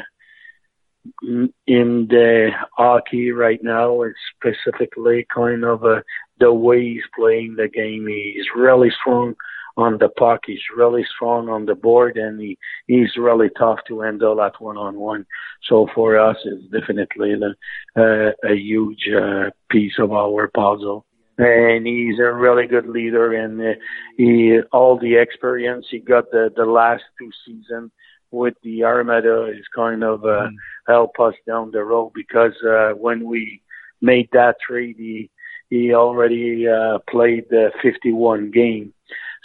in 1.66 2.07
the 2.09 2.50
hockey 2.76 3.30
right 3.30 3.62
now. 3.62 4.02
It's 4.02 4.18
specifically 4.37 5.26
kind 5.35 5.64
of 5.64 5.85
a, 5.85 6.02
the 6.38 6.52
way 6.52 6.83
he's 6.83 7.02
playing 7.16 7.57
the 7.57 7.68
game. 7.68 8.07
He's 8.07 8.47
really 8.54 8.90
strong 9.00 9.35
on 9.79 9.99
the 9.99 10.09
puck. 10.09 10.41
He's 10.47 10.77
really 10.77 11.05
strong 11.15 11.49
on 11.49 11.65
the 11.65 11.75
board, 11.75 12.17
and 12.17 12.41
he 12.41 12.59
he's 12.87 13.17
really 13.17 13.49
tough 13.57 13.79
to 13.87 14.01
handle 14.01 14.43
at 14.43 14.61
one 14.61 14.77
on 14.77 14.99
one. 14.99 15.25
So 15.69 15.89
for 15.95 16.19
us, 16.19 16.37
it's 16.45 16.65
definitely 16.65 17.37
the, 17.37 17.55
uh, 17.97 18.49
a 18.49 18.55
huge 18.55 19.09
uh, 19.09 19.51
piece 19.71 19.99
of 19.99 20.13
our 20.13 20.49
puzzle. 20.49 21.07
And 21.39 21.87
he's 21.87 22.19
a 22.19 22.33
really 22.33 22.67
good 22.67 22.89
leader, 22.89 23.33
and 23.33 23.61
uh, 23.61 23.79
he 24.17 24.59
all 24.73 24.99
the 24.99 25.15
experience 25.17 25.87
he 25.89 26.01
got 26.01 26.31
the 26.33 26.51
the 26.55 26.67
last 26.67 27.05
two 27.19 27.31
seasons 27.47 27.93
with 28.31 28.55
the 28.63 28.85
Armada 28.85 29.47
is 29.47 29.65
kind 29.75 30.03
of 30.03 30.25
uh, 30.25 30.49
mm. 30.49 30.55
help 30.89 31.19
us 31.21 31.35
down 31.47 31.71
the 31.71 31.83
road 31.83 32.11
because 32.15 32.53
uh, 32.69 32.91
when 32.91 33.25
we 33.25 33.63
made 34.01 34.29
that 34.33 34.57
trade, 34.61 34.97
he 34.99 35.31
he 35.71 35.95
already 35.95 36.67
uh, 36.67 36.99
played 37.09 37.45
the 37.51 37.71
51 37.83 38.51
game 38.51 38.93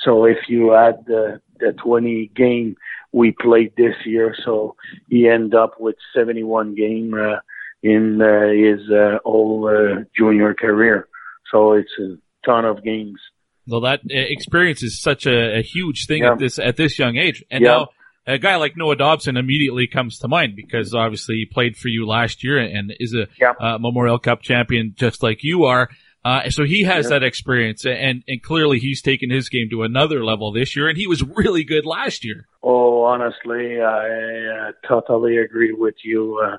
so 0.04 0.26
if 0.26 0.38
you 0.48 0.76
add 0.76 1.06
the, 1.06 1.42
the 1.60 1.74
20 1.84 2.32
game 2.36 2.76
we 3.12 3.32
played 3.32 3.74
this 3.78 3.96
year, 4.06 4.36
so 4.44 4.76
he 5.10 5.28
end 5.28 5.54
up 5.54 5.80
with 5.80 5.96
71 6.16 6.76
game 6.76 7.14
uh, 7.14 7.40
in 7.84 8.22
uh, 8.22 8.50
his 8.50 8.90
uh, 8.92 9.20
whole 9.24 9.70
uh, 9.70 10.04
junior 10.18 10.54
career. 10.54 11.08
So 11.52 11.74
it's 11.74 11.92
a 12.00 12.18
ton 12.46 12.66
of 12.66 12.84
games. 12.84 13.20
Well, 13.68 13.82
that 13.82 14.00
uh, 14.00 14.14
experience 14.14 14.84
is 14.84 15.02
such 15.02 15.26
a, 15.26 15.60
a 15.60 15.62
huge 15.62 16.08
thing 16.08 16.24
yeah. 16.24 16.34
at 16.34 16.40
this 16.40 16.60
at 16.60 16.76
this 16.76 17.00
young 17.00 17.16
age, 17.16 17.46
and 17.50 17.64
yeah. 17.64 17.70
now 17.70 17.88
a 18.26 18.38
guy 18.38 18.56
like 18.56 18.76
Noah 18.76 18.96
Dobson 18.96 19.38
immediately 19.38 19.88
comes 19.88 20.20
to 20.20 20.28
mind 20.28 20.56
because 20.56 20.94
obviously 20.94 21.36
he 21.36 21.46
played 21.46 21.78
for 21.78 21.88
you 21.88 22.06
last 22.06 22.44
year 22.44 22.58
and 22.58 22.94
is 23.00 23.14
a 23.14 23.28
yeah. 23.40 23.54
uh, 23.60 23.78
Memorial 23.78 24.20
Cup 24.20 24.42
champion 24.42 24.94
just 24.98 25.24
like 25.24 25.40
you 25.44 25.66
are. 25.66 25.90
Uh, 26.26 26.50
so 26.50 26.64
he 26.64 26.84
has 26.84 27.10
that 27.10 27.22
experience, 27.22 27.86
and 27.86 28.24
and 28.28 28.42
clearly 28.42 28.80
he's 28.80 29.02
taken 29.02 29.30
his 29.30 29.50
game 29.50 29.70
to 29.70 29.84
another 29.84 30.24
level 30.24 30.54
this 30.54 30.76
year, 30.76 30.88
and 30.88 30.98
he 30.98 31.06
was 31.06 31.22
really 31.22 31.66
good 31.66 31.86
last 31.86 32.24
year. 32.24 32.48
Oh, 32.62 33.04
honestly, 33.04 33.82
I 33.82 34.70
uh, 34.70 34.72
totally 34.88 35.38
agree 35.38 35.74
with 35.74 35.96
you. 36.04 36.42
Uh, 36.42 36.58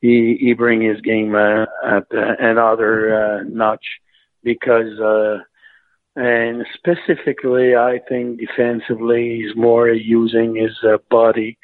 he 0.00 0.36
he 0.38 0.52
bring 0.52 0.82
his 0.82 1.00
game 1.00 1.34
uh, 1.34 1.62
at 1.84 2.04
uh, 2.14 2.34
another 2.38 3.40
uh, 3.40 3.42
notch 3.44 3.84
because, 4.42 5.00
uh, 5.00 5.38
and 6.14 6.66
specifically, 6.74 7.74
I 7.74 8.00
think 8.08 8.40
defensively, 8.40 9.40
he's 9.42 9.56
more 9.56 9.88
using 9.88 10.54
his 10.54 10.76
uh, 10.84 10.98
body 11.10 11.58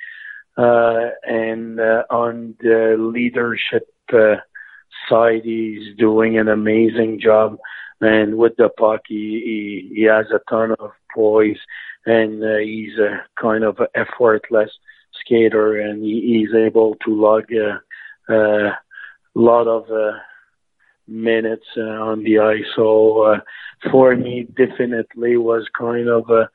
uh, 0.57 1.11
and 1.25 1.79
uh, 1.79 2.05
on 2.11 2.55
the 2.61 2.97
leadership. 2.99 3.89
Uh, 4.13 4.37
side, 5.09 5.43
he's 5.45 5.97
doing 5.97 6.39
an 6.39 6.49
amazing 6.49 7.21
job. 7.21 7.59
And 8.01 8.37
with 8.37 8.57
the 8.57 8.69
puck, 8.69 9.03
he, 9.09 9.87
he, 9.91 9.95
he 9.95 10.03
has 10.03 10.27
a 10.31 10.41
ton 10.51 10.73
of 10.79 10.91
poise 11.15 11.59
and 12.07 12.43
uh, 12.43 12.57
he's 12.59 12.99
a 12.99 13.25
kind 13.41 13.65
of 13.65 13.79
effortless 13.95 14.71
skater 15.21 15.81
and 15.81 16.03
he, 16.03 16.45
he's 16.47 16.55
able 16.55 16.97
to 17.05 17.15
log 17.15 17.45
a, 17.53 18.33
a 18.33 18.79
lot 19.35 19.67
of 19.67 19.91
uh, 19.91 20.19
minutes 21.07 21.67
uh, 21.77 21.81
on 21.81 22.25
the 22.25 22.39
ice. 22.39 22.65
So 22.77 23.23
uh, 23.23 23.41
for 23.91 24.17
me, 24.17 24.47
definitely 24.57 25.37
was 25.37 25.67
kind 25.79 26.09
of 26.09 26.29
uh, 26.31 26.47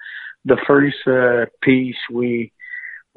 the 0.46 0.58
first 0.68 0.98
uh, 1.08 1.46
piece 1.62 1.98
we 2.12 2.52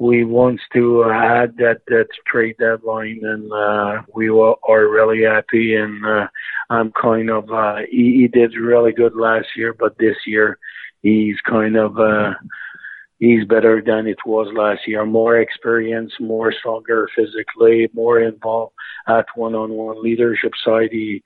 we 0.03 0.25
want 0.25 0.59
to 0.73 1.05
add 1.05 1.55
that 1.57 1.79
that 1.87 2.07
trade 2.27 2.57
deadline, 2.59 3.21
and 3.23 3.49
uh, 3.53 4.01
we 4.13 4.29
were, 4.29 4.55
are 4.67 4.89
really 4.89 5.23
happy. 5.23 5.75
And 5.75 6.05
uh, 6.05 6.27
I'm 6.69 6.91
kind 6.91 7.29
of 7.29 7.49
uh, 7.49 7.77
he, 7.89 8.05
he 8.19 8.27
did 8.27 8.55
really 8.55 8.91
good 8.91 9.15
last 9.15 9.47
year, 9.55 9.73
but 9.73 9.97
this 9.97 10.17
year 10.27 10.59
he's 11.01 11.39
kind 11.49 11.77
of 11.77 11.97
uh, 11.97 12.33
he's 13.19 13.45
better 13.45 13.81
than 13.85 14.07
it 14.07 14.19
was 14.25 14.47
last 14.53 14.81
year. 14.87 15.05
More 15.05 15.39
experience, 15.39 16.11
more 16.19 16.51
stronger 16.51 17.07
physically, 17.15 17.89
more 17.93 18.19
involved 18.19 18.73
at 19.07 19.25
one-on-one 19.35 20.03
leadership 20.03 20.51
side. 20.65 20.89
He 20.91 21.23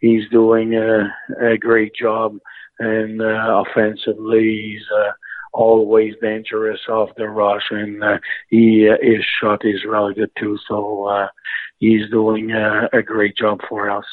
he's 0.00 0.28
doing 0.30 0.74
a, 0.74 1.08
a 1.40 1.56
great 1.56 1.94
job, 1.94 2.36
and 2.78 3.22
uh, 3.22 3.64
offensively 3.64 4.48
he's. 4.66 4.86
Uh, 4.94 5.12
always 5.52 6.14
dangerous 6.20 6.80
off 6.88 7.10
the 7.16 7.28
rush, 7.28 7.64
and 7.70 8.02
uh, 8.02 8.18
he 8.48 8.88
uh, 8.88 8.96
his 9.00 9.24
shot 9.40 9.64
is 9.64 9.84
really 9.86 10.14
good 10.14 10.30
too. 10.38 10.58
So 10.68 11.04
uh, 11.06 11.28
he's 11.78 12.10
doing 12.10 12.52
uh, 12.52 12.88
a 12.92 13.02
great 13.02 13.36
job 13.36 13.60
for 13.68 13.90
us. 13.90 14.04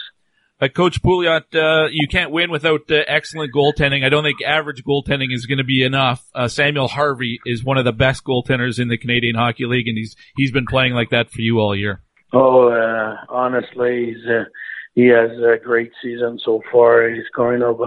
Uh, 0.62 0.70
Coach 0.70 1.02
Pouliot, 1.02 1.54
uh, 1.54 1.90
you 1.92 2.08
can't 2.08 2.32
win 2.32 2.50
without 2.50 2.90
uh, 2.90 3.02
excellent 3.08 3.54
goaltending. 3.54 4.06
I 4.06 4.10
don't 4.10 4.24
think 4.24 4.42
average 4.42 4.84
goaltending 4.86 5.34
is 5.34 5.46
going 5.46 5.58
to 5.58 5.66
be 5.66 5.84
enough. 5.84 6.26
Uh, 6.34 6.48
Samuel 6.48 6.88
Harvey 6.88 7.40
is 7.46 7.62
one 7.64 7.78
of 7.78 7.84
the 7.84 7.92
best 7.92 8.24
goaltenders 8.24 8.80
in 8.80 8.88
the 8.88 8.98
Canadian 8.98 9.36
Hockey 9.36 9.66
League, 9.66 9.88
and 9.90 9.98
he's 9.98 10.16
he's 10.38 10.52
been 10.52 10.66
playing 10.66 10.94
like 10.94 11.10
that 11.10 11.30
for 11.30 11.42
you 11.42 11.60
all 11.60 11.76
year. 11.76 12.02
Oh, 12.32 12.70
uh, 12.70 13.18
honestly, 13.30 14.14
he's, 14.14 14.26
uh, 14.30 14.46
he 14.94 15.08
has 15.08 15.32
a 15.32 15.58
great 15.62 15.92
season 16.02 16.40
so 16.44 16.62
far. 16.72 17.10
He's 17.10 17.26
kind 17.36 17.62
of 17.62 17.82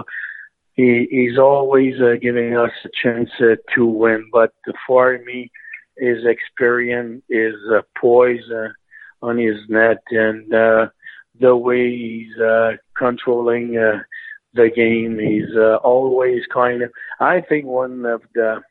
he, 0.79 1.07
he's 1.09 1.37
always 1.37 1.95
uh, 2.01 2.15
giving 2.21 2.55
us 2.55 2.71
a 2.85 2.89
chance 3.01 3.29
uh, 3.39 3.55
to 3.75 3.85
win. 3.85 4.29
But 4.31 4.53
for 4.87 5.17
me, 5.25 5.51
his 5.97 6.25
experience, 6.25 7.23
his 7.29 7.55
uh, 7.73 7.81
poise 7.99 8.49
uh, 8.49 8.69
on 9.21 9.37
his 9.37 9.57
net, 9.67 10.01
and 10.11 10.53
uh, 10.53 10.87
the 11.39 11.55
way 11.55 11.89
he's 11.89 12.37
uh, 12.39 12.71
controlling 12.97 13.77
uh, 13.77 13.99
the 14.53 14.69
game, 14.73 15.19
he's 15.19 15.55
uh, 15.55 15.75
always 15.83 16.43
kind 16.53 16.81
of. 16.81 16.91
I 17.19 17.41
think 17.41 17.65
one 17.65 18.05
of 18.05 18.21
the 18.33 18.61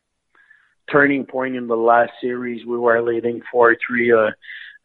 turning 0.90 1.26
point 1.26 1.56
in 1.56 1.66
the 1.66 1.76
last 1.76 2.12
series, 2.20 2.64
we 2.64 2.78
were 2.78 3.02
leading 3.02 3.42
four 3.52 3.76
three. 3.86 4.12
Uh, 4.12 4.30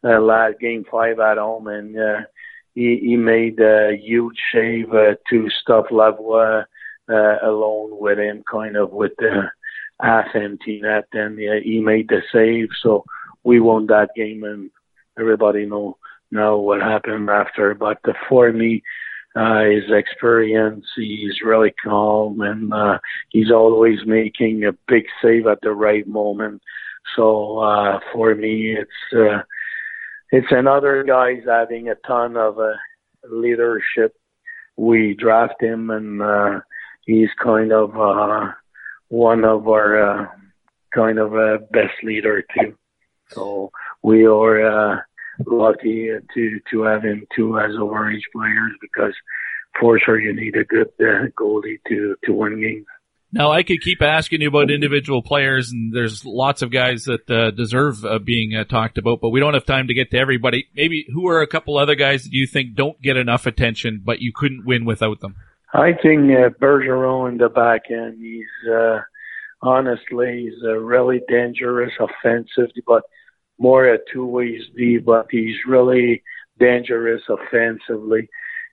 uh, 0.06 0.20
last 0.20 0.60
game 0.60 0.84
five 0.90 1.18
at 1.18 1.38
home, 1.38 1.66
and 1.66 1.98
uh, 1.98 2.20
he, 2.74 2.98
he 3.02 3.16
made 3.16 3.58
a 3.58 3.96
huge 3.98 4.36
save 4.52 4.92
uh, 4.92 5.14
to 5.30 5.48
stop 5.62 5.88
Lavoie 5.88 6.66
uh, 7.08 7.38
alone 7.42 7.90
with 7.92 8.18
him, 8.18 8.44
kind 8.50 8.76
of 8.76 8.90
with 8.90 9.12
the 9.18 9.50
half 10.00 10.26
empty 10.34 10.80
net. 10.80 11.06
And 11.12 11.38
uh, 11.38 11.60
he 11.62 11.80
made 11.80 12.08
the 12.08 12.22
save, 12.32 12.68
so 12.82 13.04
we 13.42 13.60
won 13.60 13.86
that 13.86 14.10
game, 14.16 14.44
and 14.44 14.70
everybody 15.18 15.66
know 15.66 15.98
know 16.30 16.58
what 16.58 16.80
happened 16.80 17.30
after. 17.30 17.74
But 17.74 17.98
for 18.28 18.52
me, 18.52 18.82
uh, 19.36 19.64
his 19.64 19.90
experience, 19.90 20.86
he's 20.96 21.42
really 21.44 21.72
calm, 21.82 22.40
and 22.40 22.72
uh, 22.72 22.98
he's 23.30 23.50
always 23.50 23.98
making 24.06 24.64
a 24.64 24.72
big 24.86 25.04
save 25.22 25.46
at 25.46 25.60
the 25.62 25.72
right 25.72 26.06
moment. 26.06 26.62
So 27.16 27.58
uh, 27.58 28.00
for 28.12 28.34
me, 28.34 28.76
it's 28.76 29.16
uh, 29.16 29.42
it's 30.30 30.50
another 30.50 31.04
guy's 31.04 31.44
having 31.46 31.88
a 31.88 31.96
ton 32.06 32.36
of 32.36 32.58
uh, 32.58 32.74
leadership. 33.28 34.16
We 34.76 35.14
draft 35.14 35.60
him, 35.60 35.90
and 35.90 36.22
uh, 36.22 36.60
he's 37.06 37.28
kind 37.42 37.72
of 37.72 37.96
uh, 37.96 38.52
one 39.08 39.44
of 39.44 39.68
our 39.68 40.22
uh, 40.22 40.26
kind 40.94 41.18
of 41.18 41.34
a 41.34 41.58
best 41.70 42.02
leader 42.02 42.44
too. 42.54 42.76
So 43.30 43.70
we 44.02 44.26
are 44.26 44.94
uh, 44.94 45.00
lucky 45.46 46.10
to 46.34 46.60
to 46.70 46.82
have 46.82 47.02
him 47.02 47.26
too 47.34 47.58
as 47.58 47.72
overage 47.72 48.22
players 48.34 48.72
because 48.80 49.14
for 49.80 49.98
sure 49.98 50.20
you 50.20 50.34
need 50.34 50.56
a 50.56 50.64
good 50.64 50.88
uh, 51.00 51.26
goalie 51.38 51.80
to 51.88 52.16
to 52.24 52.32
win 52.32 52.60
games. 52.60 52.86
Now 53.32 53.50
I 53.50 53.64
could 53.64 53.80
keep 53.80 54.00
asking 54.00 54.42
you 54.42 54.48
about 54.48 54.70
individual 54.70 55.20
players, 55.20 55.72
and 55.72 55.92
there's 55.92 56.24
lots 56.24 56.62
of 56.62 56.70
guys 56.70 57.06
that 57.06 57.28
uh, 57.28 57.50
deserve 57.50 58.04
uh, 58.04 58.20
being 58.20 58.54
uh, 58.54 58.62
talked 58.62 58.96
about, 58.96 59.20
but 59.20 59.30
we 59.30 59.40
don't 59.40 59.54
have 59.54 59.66
time 59.66 59.88
to 59.88 59.94
get 59.94 60.12
to 60.12 60.18
everybody. 60.18 60.68
Maybe 60.76 61.04
who 61.12 61.26
are 61.26 61.42
a 61.42 61.48
couple 61.48 61.76
other 61.76 61.96
guys 61.96 62.22
that 62.22 62.32
you 62.32 62.46
think 62.46 62.76
don't 62.76 63.00
get 63.02 63.16
enough 63.16 63.46
attention, 63.46 64.02
but 64.04 64.20
you 64.20 64.32
couldn't 64.32 64.64
win 64.64 64.84
without 64.84 65.18
them? 65.18 65.34
I 65.74 65.92
think 65.92 66.30
uh, 66.30 66.50
Bergeron 66.60 67.32
in 67.32 67.38
the 67.38 67.48
back 67.48 67.90
end, 67.90 68.18
he's 68.20 68.70
uh, 68.72 69.00
honestly 69.60 70.44
he's 70.44 70.62
a 70.62 70.78
really 70.78 71.20
dangerous 71.28 71.92
offensive, 71.98 72.70
but 72.86 73.02
more 73.58 73.92
a 73.92 73.98
two 74.12 74.24
ways 74.24 74.62
D, 74.76 74.98
but 74.98 75.26
he's 75.32 75.56
really 75.66 76.22
dangerous 76.60 77.22
offensively. 77.28 78.28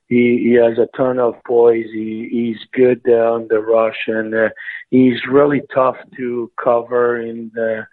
He 0.05 0.41
he 0.43 0.53
has 0.53 0.77
a 0.77 0.95
ton 0.95 1.17
of 1.17 1.43
poise. 1.43 1.89
He 1.91 2.27
he's 2.31 2.67
good 2.71 3.01
uh, 3.07 3.33
on 3.33 3.47
the 3.49 3.59
rush, 3.59 4.03
and 4.05 4.31
uh, 4.35 4.49
he's 4.91 5.25
really 5.27 5.61
tough 5.73 5.97
to 6.17 6.51
cover 6.63 7.19
in 7.19 7.49
the 7.55 7.87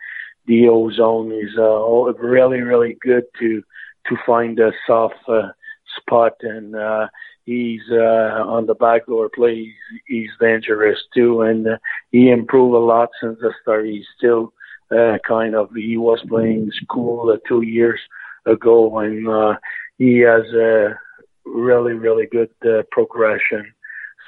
the 0.47 0.69
O 0.69 0.91
zone. 0.91 1.31
He's 1.31 1.57
uh, 1.59 2.13
really 2.19 2.61
really 2.61 2.99
good 3.01 3.25
to 3.41 3.63
to 4.09 4.17
find 4.27 4.59
a 4.59 4.73
soft 4.87 5.15
uh, 5.29 5.53
spot 5.97 6.35
and. 6.43 6.77
uh 6.77 7.07
he's 7.49 7.81
uh, 7.91 8.45
on 8.55 8.67
the 8.67 8.75
backdoor 8.75 9.31
play. 9.31 9.75
He's, 10.07 10.29
dangerous 10.39 10.99
too, 11.15 11.41
and 11.41 11.67
uh, 11.67 11.79
he 12.13 12.31
improved 12.31 12.75
a 12.75 12.79
lot 12.79 13.09
since 13.21 13.39
the 13.41 13.53
start. 13.63 13.87
He's 13.87 14.07
still 14.17 14.53
uh, 14.91 15.17
kind 15.27 15.55
of 15.55 15.71
he 15.75 15.97
was 15.97 16.21
playing 16.29 16.71
school 16.83 17.31
uh, 17.31 17.39
two 17.49 17.63
years 17.63 18.01
ago, 18.45 18.99
and 18.99 19.27
uh, 19.27 19.55
he 19.97 20.19
has 20.19 20.45
a 20.53 20.99
really 21.47 21.95
really 21.95 22.27
good 22.27 22.51
uh, 22.65 22.83
progression. 22.91 23.73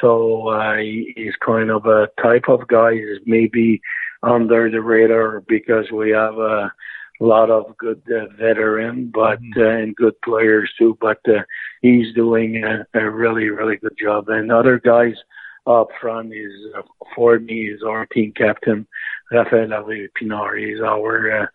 So 0.01 0.49
uh, 0.49 0.77
he's 0.79 1.37
kind 1.45 1.71
of 1.71 1.85
a 1.85 2.09
type 2.23 2.49
of 2.49 2.67
guy 2.69 2.93
is 2.93 3.19
maybe 3.27 3.83
under 4.23 4.71
the 4.71 4.81
radar 4.81 5.43
because 5.47 5.91
we 5.93 6.11
have 6.11 6.39
a 6.39 6.73
lot 7.25 7.51
of 7.51 7.77
good 7.77 8.03
uh, 8.11 8.27
veteran, 8.39 9.11
but 9.13 9.41
uh, 9.57 9.69
and 9.69 9.97
good 9.97 10.21
players 10.23 10.71
too. 10.79 10.97
But 11.01 11.21
uh, 11.29 11.43
he's 11.83 12.15
doing 12.15 12.63
a, 12.65 12.87
a 12.99 13.11
really 13.11 13.49
really 13.51 13.77
good 13.77 13.97
job, 14.01 14.29
and 14.29 14.51
other 14.51 14.79
guys 14.79 15.15
up 15.67 15.89
front 16.01 16.33
is 16.33 16.53
uh, 16.77 16.83
for 17.15 17.39
me 17.39 17.69
is 17.69 17.83
our 17.83 18.07
team 18.07 18.33
captain 18.35 18.87
Rafael 19.31 19.69
Pinard. 19.69 20.67
He's 20.67 20.81
our 20.81 21.43
uh, 21.43 21.47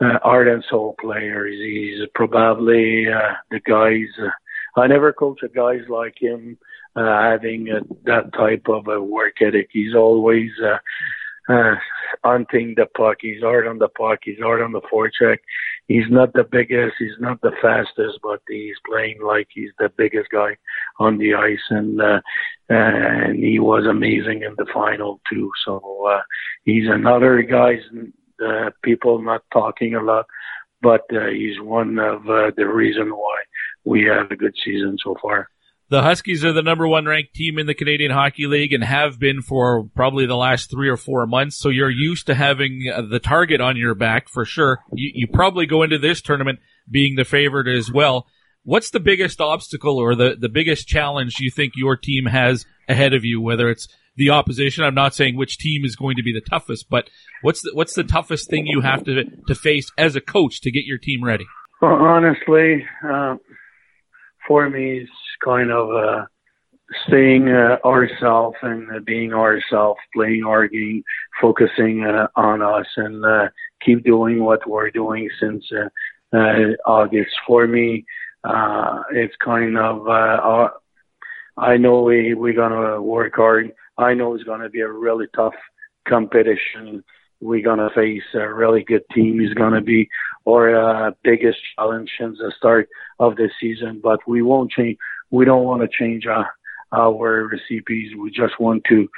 uh, 0.00 0.18
art 0.22 0.48
and 0.48 0.64
soul 0.68 0.94
player. 1.00 1.46
He's, 1.46 1.98
he's 1.98 2.08
probably 2.14 3.06
uh, 3.08 3.34
the 3.50 3.60
guys. 3.60 4.08
Uh, 4.20 4.80
I 4.80 4.86
never 4.86 5.12
coach 5.12 5.40
a 5.42 5.48
guys 5.48 5.82
like 5.88 6.20
him 6.20 6.58
uh, 6.96 7.22
having 7.22 7.68
uh, 7.70 7.80
that 8.04 8.32
type 8.32 8.66
of 8.68 8.88
a 8.88 9.00
work 9.00 9.40
ethic. 9.40 9.68
He's 9.72 9.94
always 9.94 10.50
uh, 10.62 10.78
uh, 11.48 11.74
hunting 12.24 12.74
the 12.76 12.86
puck. 12.96 13.18
He's 13.20 13.42
hard 13.42 13.66
on 13.66 13.78
the 13.78 13.88
puck. 13.88 14.20
He's 14.22 14.38
hard 14.40 14.62
on 14.62 14.72
the 14.72 14.80
forecheck. 14.92 15.38
He's 15.88 16.10
not 16.10 16.32
the 16.32 16.44
biggest. 16.44 16.94
He's 16.98 17.18
not 17.20 17.40
the 17.40 17.52
fastest, 17.62 18.18
but 18.22 18.40
he's 18.48 18.76
playing 18.86 19.18
like 19.22 19.48
he's 19.52 19.70
the 19.78 19.90
biggest 19.96 20.30
guy 20.30 20.56
on 20.98 21.18
the 21.18 21.34
ice, 21.34 21.62
and 21.70 22.00
uh, 22.00 22.20
and 22.68 23.38
he 23.38 23.58
was 23.58 23.86
amazing 23.86 24.42
in 24.42 24.54
the 24.56 24.66
final 24.72 25.20
too. 25.30 25.50
So 25.64 26.06
uh, 26.08 26.22
he's 26.64 26.88
another 26.88 27.42
guy. 27.42 27.78
Uh, 28.44 28.70
people 28.82 29.22
not 29.22 29.42
talking 29.52 29.94
a 29.94 30.02
lot, 30.02 30.26
but 30.82 31.02
uh, 31.12 31.28
he's 31.28 31.60
one 31.60 31.98
of 31.98 32.28
uh, 32.28 32.50
the 32.56 32.66
reason 32.66 33.10
why 33.10 33.38
we 33.84 34.04
have 34.04 34.30
a 34.30 34.36
good 34.36 34.54
season 34.64 34.98
so 35.02 35.16
far. 35.22 35.48
The 35.88 36.02
Huskies 36.02 36.44
are 36.44 36.52
the 36.52 36.62
number 36.62 36.88
one 36.88 37.06
ranked 37.06 37.34
team 37.34 37.60
in 37.60 37.66
the 37.66 37.74
Canadian 37.74 38.10
Hockey 38.10 38.46
League 38.48 38.72
and 38.72 38.82
have 38.82 39.20
been 39.20 39.40
for 39.40 39.84
probably 39.94 40.26
the 40.26 40.36
last 40.36 40.68
three 40.68 40.88
or 40.88 40.96
four 40.96 41.26
months. 41.26 41.56
So 41.56 41.68
you're 41.68 41.90
used 41.90 42.26
to 42.26 42.34
having 42.34 42.90
uh, 42.92 43.02
the 43.02 43.20
target 43.20 43.60
on 43.60 43.76
your 43.76 43.94
back 43.94 44.28
for 44.28 44.44
sure. 44.44 44.80
You, 44.92 45.12
you 45.14 45.26
probably 45.28 45.64
go 45.64 45.84
into 45.84 45.98
this 45.98 46.20
tournament 46.20 46.58
being 46.90 47.14
the 47.14 47.24
favorite 47.24 47.68
as 47.68 47.92
well. 47.92 48.26
What's 48.64 48.90
the 48.90 48.98
biggest 48.98 49.40
obstacle 49.40 49.96
or 49.96 50.16
the, 50.16 50.36
the 50.36 50.48
biggest 50.48 50.88
challenge 50.88 51.38
you 51.38 51.52
think 51.52 51.74
your 51.76 51.96
team 51.96 52.26
has 52.26 52.66
ahead 52.88 53.14
of 53.14 53.24
you, 53.24 53.40
whether 53.40 53.68
it's 53.70 53.86
the 54.16 54.30
opposition? 54.30 54.82
I'm 54.82 54.94
not 54.94 55.14
saying 55.14 55.36
which 55.36 55.56
team 55.56 55.84
is 55.84 55.94
going 55.94 56.16
to 56.16 56.22
be 56.24 56.32
the 56.32 56.40
toughest, 56.40 56.86
but 56.90 57.08
what's 57.42 57.62
the, 57.62 57.70
what's 57.74 57.94
the 57.94 58.02
toughest 58.02 58.50
thing 58.50 58.66
you 58.66 58.80
have 58.80 59.04
to, 59.04 59.22
to 59.46 59.54
face 59.54 59.88
as 59.96 60.16
a 60.16 60.20
coach 60.20 60.62
to 60.62 60.72
get 60.72 60.84
your 60.84 60.98
team 60.98 61.22
ready? 61.22 61.46
Well, 61.80 61.94
honestly, 61.94 62.84
uh, 63.08 63.36
for 64.48 64.68
me, 64.68 65.06
kind 65.44 65.70
of 65.70 65.90
uh, 65.90 66.24
staying 67.06 67.48
uh, 67.48 67.78
ourselves 67.84 68.56
and 68.62 68.90
uh, 68.90 69.00
being 69.04 69.32
ourselves, 69.32 70.00
playing 70.14 70.44
our 70.44 70.66
game, 70.68 71.02
focusing 71.40 72.04
uh, 72.04 72.28
on 72.36 72.62
us, 72.62 72.86
and 72.96 73.24
uh, 73.24 73.48
keep 73.84 74.04
doing 74.04 74.42
what 74.42 74.68
we're 74.68 74.90
doing 74.90 75.28
since 75.40 75.64
uh, 75.72 76.36
uh, 76.36 76.72
August. 76.86 77.32
For 77.46 77.66
me, 77.66 78.04
uh, 78.44 79.02
it's 79.12 79.34
kind 79.44 79.76
of 79.78 80.06
uh, 80.06 80.10
uh, 80.10 80.68
I 81.56 81.76
know 81.76 82.02
we 82.02 82.34
we're 82.34 82.54
gonna 82.54 83.00
work 83.00 83.34
hard. 83.36 83.72
I 83.98 84.14
know 84.14 84.34
it's 84.34 84.44
gonna 84.44 84.68
be 84.68 84.80
a 84.80 84.90
really 84.90 85.26
tough 85.34 85.54
competition. 86.08 87.02
We're 87.40 87.64
gonna 87.64 87.90
face 87.94 88.22
a 88.34 88.52
really 88.52 88.84
good 88.84 89.02
team. 89.14 89.40
It's 89.40 89.54
gonna 89.54 89.80
be 89.80 90.08
our 90.48 90.74
uh, 91.08 91.10
biggest 91.22 91.58
challenge 91.74 92.10
since 92.18 92.38
the 92.38 92.52
start 92.56 92.88
of 93.18 93.36
the 93.36 93.50
season. 93.60 94.00
But 94.02 94.20
we 94.26 94.42
won't 94.42 94.70
change. 94.70 94.98
We 95.30 95.44
don't 95.44 95.64
want 95.64 95.82
to 95.82 95.88
change 95.88 96.26
uh, 96.26 96.44
our 96.92 97.48
recipes. 97.48 98.12
We 98.16 98.30
just 98.30 98.58
want 98.60 98.84
to 98.84 99.08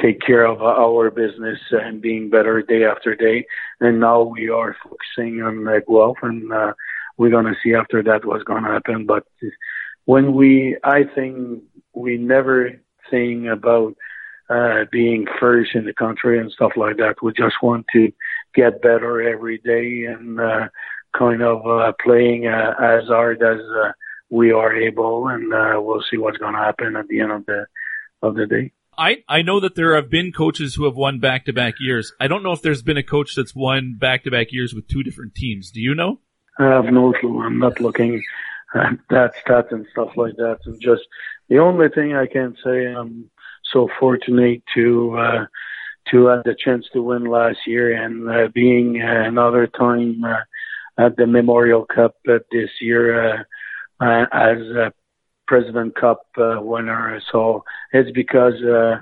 take 0.00 0.20
care 0.20 0.44
of 0.44 0.62
our 0.62 1.10
business 1.10 1.58
and 1.70 2.00
being 2.00 2.30
better 2.30 2.62
day 2.62 2.84
after 2.84 3.14
day. 3.14 3.46
And 3.80 4.00
now 4.00 4.22
we 4.22 4.48
are 4.48 4.76
focusing 4.82 5.42
on 5.42 5.68
uh, 5.68 5.80
Guelph, 5.86 6.18
and 6.22 6.52
uh, 6.52 6.72
we're 7.18 7.30
gonna 7.30 7.54
see 7.62 7.74
after 7.74 8.02
that 8.04 8.24
what's 8.24 8.44
gonna 8.44 8.72
happen. 8.72 9.06
But 9.06 9.24
when 10.06 10.34
we, 10.34 10.76
I 10.82 11.04
think 11.14 11.62
we 11.94 12.16
never 12.16 12.80
think 13.10 13.46
about 13.46 13.94
uh, 14.52 14.84
being 14.90 15.26
first 15.40 15.74
in 15.74 15.84
the 15.84 15.94
country 15.94 16.38
and 16.38 16.50
stuff 16.50 16.72
like 16.76 16.96
that. 16.98 17.22
We 17.22 17.32
just 17.32 17.56
want 17.62 17.86
to 17.92 18.12
get 18.54 18.82
better 18.82 19.22
every 19.22 19.58
day 19.58 20.04
and 20.04 20.38
uh, 20.40 20.68
kind 21.16 21.42
of 21.42 21.66
uh, 21.66 21.92
playing 22.04 22.46
uh, 22.46 22.74
as 22.80 23.04
hard 23.06 23.42
as 23.42 23.60
uh, 23.60 23.92
we 24.32 24.50
are 24.50 24.74
able, 24.74 25.28
and 25.28 25.52
uh, 25.52 25.74
we'll 25.78 26.02
see 26.10 26.16
what's 26.16 26.38
going 26.38 26.54
to 26.54 26.58
happen 26.58 26.96
at 26.96 27.06
the 27.06 27.20
end 27.20 27.32
of 27.32 27.44
the 27.44 27.66
of 28.22 28.34
the 28.34 28.46
day. 28.46 28.72
I, 28.96 29.24
I 29.28 29.42
know 29.42 29.60
that 29.60 29.74
there 29.74 29.94
have 29.94 30.10
been 30.10 30.32
coaches 30.32 30.74
who 30.74 30.84
have 30.84 30.96
won 30.96 31.18
back 31.18 31.44
to 31.46 31.52
back 31.52 31.74
years. 31.80 32.12
I 32.18 32.28
don't 32.28 32.42
know 32.42 32.52
if 32.52 32.62
there's 32.62 32.82
been 32.82 32.96
a 32.96 33.02
coach 33.02 33.34
that's 33.34 33.54
won 33.54 33.96
back 33.98 34.24
to 34.24 34.30
back 34.30 34.48
years 34.50 34.74
with 34.74 34.88
two 34.88 35.02
different 35.02 35.34
teams. 35.34 35.70
Do 35.70 35.80
you 35.80 35.94
know? 35.94 36.20
I 36.58 36.64
have 36.64 36.86
no 36.86 37.12
clue. 37.12 37.42
I'm 37.42 37.58
not 37.58 37.80
looking 37.80 38.22
at 38.74 38.98
that 39.10 39.32
stats 39.44 39.70
and 39.70 39.86
stuff 39.92 40.10
like 40.16 40.36
that. 40.36 40.58
And 40.64 40.80
just 40.80 41.02
the 41.48 41.58
only 41.58 41.88
thing 41.90 42.14
I 42.14 42.26
can 42.26 42.56
say, 42.64 42.86
I'm 42.86 43.30
so 43.70 43.88
fortunate 44.00 44.62
to 44.74 45.16
uh, 45.18 45.46
to 46.10 46.26
have 46.26 46.44
the 46.44 46.56
chance 46.58 46.86
to 46.94 47.02
win 47.02 47.24
last 47.24 47.58
year 47.66 48.02
and 48.02 48.30
uh, 48.30 48.48
being 48.54 49.00
uh, 49.02 49.24
another 49.26 49.66
time 49.66 50.24
uh, 50.24 50.40
at 50.98 51.16
the 51.16 51.26
Memorial 51.26 51.84
Cup 51.84 52.16
uh, 52.28 52.38
this 52.50 52.70
year 52.80 53.34
uh, 53.34 53.42
uh, 54.02 54.26
as 54.32 54.58
a 54.58 54.92
President 55.46 55.94
Cup 55.94 56.26
uh, 56.38 56.56
winner. 56.60 57.20
So 57.30 57.64
it's 57.92 58.10
because, 58.12 58.54
uh, 58.62 58.96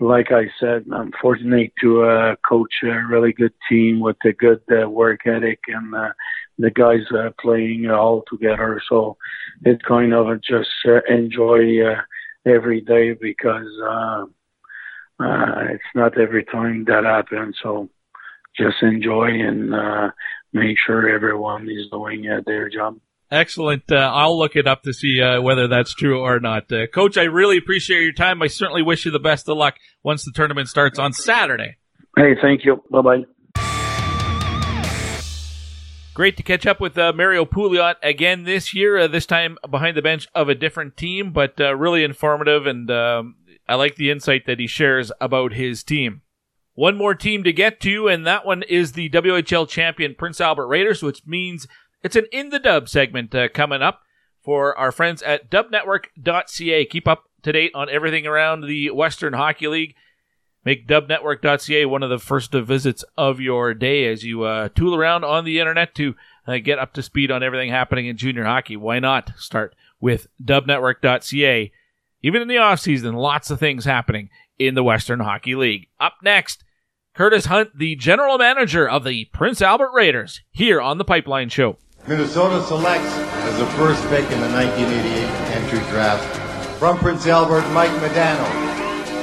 like 0.00 0.32
I 0.32 0.44
said, 0.60 0.84
I'm 0.92 1.12
fortunate 1.20 1.72
to 1.82 2.02
uh, 2.02 2.36
coach 2.48 2.72
a 2.84 3.06
really 3.10 3.32
good 3.32 3.54
team 3.68 4.00
with 4.00 4.16
a 4.24 4.32
good 4.32 4.62
uh, 4.70 4.88
work 4.88 5.26
ethic 5.26 5.60
and 5.68 5.94
uh, 5.94 6.10
the 6.58 6.70
guys 6.70 7.06
uh, 7.16 7.30
playing 7.40 7.90
all 7.90 8.24
together. 8.30 8.80
So 8.88 9.16
it 9.64 9.82
kind 9.84 10.14
of 10.14 10.26
just 10.42 10.70
uh, 10.86 11.00
enjoy 11.08 11.84
uh, 11.84 12.02
every 12.46 12.80
day 12.80 13.12
because. 13.12 13.68
Uh, 13.88 14.24
uh, 15.20 15.66
it's 15.70 15.92
not 15.94 16.18
every 16.18 16.44
time 16.44 16.84
that 16.86 17.04
happens. 17.04 17.56
So 17.62 17.88
just 18.56 18.82
enjoy 18.82 19.28
and 19.28 19.74
uh, 19.74 20.10
make 20.52 20.76
sure 20.84 21.08
everyone 21.08 21.68
is 21.68 21.88
doing 21.90 22.28
uh, 22.28 22.40
their 22.46 22.68
job. 22.68 22.98
Excellent. 23.34 23.90
Uh, 23.90 23.96
I'll 24.14 24.38
look 24.38 24.54
it 24.54 24.68
up 24.68 24.84
to 24.84 24.92
see 24.92 25.20
uh, 25.20 25.42
whether 25.42 25.66
that's 25.66 25.92
true 25.92 26.20
or 26.20 26.38
not. 26.38 26.70
Uh, 26.70 26.86
Coach, 26.86 27.18
I 27.18 27.24
really 27.24 27.56
appreciate 27.56 28.02
your 28.02 28.12
time. 28.12 28.40
I 28.40 28.46
certainly 28.46 28.82
wish 28.82 29.04
you 29.04 29.10
the 29.10 29.18
best 29.18 29.48
of 29.48 29.56
luck 29.56 29.74
once 30.04 30.24
the 30.24 30.30
tournament 30.32 30.68
starts 30.68 31.00
on 31.00 31.12
Saturday. 31.12 31.76
Hey, 32.16 32.36
thank 32.40 32.64
you. 32.64 32.80
Bye 32.92 33.00
bye. 33.00 33.24
Great 36.14 36.36
to 36.36 36.44
catch 36.44 36.64
up 36.64 36.80
with 36.80 36.96
uh, 36.96 37.12
Mario 37.12 37.44
Pouliot 37.44 37.96
again 38.04 38.44
this 38.44 38.72
year, 38.72 38.98
uh, 38.98 39.08
this 39.08 39.26
time 39.26 39.58
behind 39.68 39.96
the 39.96 40.02
bench 40.02 40.28
of 40.32 40.48
a 40.48 40.54
different 40.54 40.96
team, 40.96 41.32
but 41.32 41.60
uh, 41.60 41.74
really 41.74 42.04
informative 42.04 42.68
and 42.68 42.88
um, 42.88 43.34
I 43.68 43.74
like 43.74 43.96
the 43.96 44.12
insight 44.12 44.46
that 44.46 44.60
he 44.60 44.68
shares 44.68 45.10
about 45.20 45.54
his 45.54 45.82
team. 45.82 46.22
One 46.74 46.96
more 46.96 47.14
team 47.14 47.42
to 47.44 47.52
get 47.52 47.80
to, 47.80 48.08
and 48.08 48.26
that 48.26 48.46
one 48.46 48.62
is 48.62 48.92
the 48.92 49.08
WHL 49.10 49.68
champion 49.68 50.14
Prince 50.14 50.40
Albert 50.40 50.66
Raiders, 50.66 51.02
which 51.02 51.24
means 51.26 51.66
it's 52.04 52.16
an 52.16 52.26
In 52.30 52.50
the 52.50 52.58
Dub 52.60 52.88
segment 52.88 53.34
uh, 53.34 53.48
coming 53.48 53.82
up 53.82 54.02
for 54.42 54.76
our 54.76 54.92
friends 54.92 55.22
at 55.22 55.50
dubnetwork.ca. 55.50 56.84
Keep 56.84 57.08
up 57.08 57.24
to 57.42 57.52
date 57.52 57.72
on 57.74 57.88
everything 57.88 58.26
around 58.26 58.60
the 58.60 58.90
Western 58.90 59.32
Hockey 59.32 59.66
League. 59.66 59.94
Make 60.66 60.86
dubnetwork.ca 60.86 61.86
one 61.86 62.02
of 62.02 62.10
the 62.10 62.18
first 62.18 62.52
visits 62.52 63.04
of 63.16 63.40
your 63.40 63.72
day 63.72 64.06
as 64.06 64.22
you 64.22 64.42
uh, 64.42 64.68
tool 64.68 64.94
around 64.94 65.24
on 65.24 65.44
the 65.44 65.58
internet 65.58 65.94
to 65.96 66.14
uh, 66.46 66.58
get 66.58 66.78
up 66.78 66.92
to 66.92 67.02
speed 67.02 67.30
on 67.30 67.42
everything 67.42 67.70
happening 67.70 68.06
in 68.06 68.18
junior 68.18 68.44
hockey. 68.44 68.76
Why 68.76 68.98
not 68.98 69.32
start 69.36 69.74
with 69.98 70.26
dubnetwork.ca? 70.42 71.72
Even 72.22 72.42
in 72.42 72.48
the 72.48 72.56
offseason, 72.56 73.14
lots 73.14 73.50
of 73.50 73.58
things 73.58 73.86
happening 73.86 74.28
in 74.58 74.74
the 74.74 74.84
Western 74.84 75.20
Hockey 75.20 75.54
League. 75.54 75.88
Up 75.98 76.14
next, 76.22 76.64
Curtis 77.14 77.46
Hunt, 77.46 77.78
the 77.78 77.96
general 77.96 78.38
manager 78.38 78.88
of 78.88 79.04
the 79.04 79.26
Prince 79.26 79.62
Albert 79.62 79.90
Raiders, 79.94 80.42
here 80.50 80.80
on 80.80 80.98
the 80.98 81.04
Pipeline 81.04 81.48
Show. 81.48 81.78
Minnesota 82.06 82.62
selects 82.64 83.16
as 83.16 83.58
the 83.58 83.64
first 83.78 84.02
pick 84.10 84.30
in 84.30 84.38
the 84.40 84.52
1988 84.52 85.24
entry 85.56 85.78
draft 85.90 86.22
from 86.78 86.98
Prince 86.98 87.26
Albert, 87.26 87.66
Mike 87.72 87.90
Modano. 87.92 88.44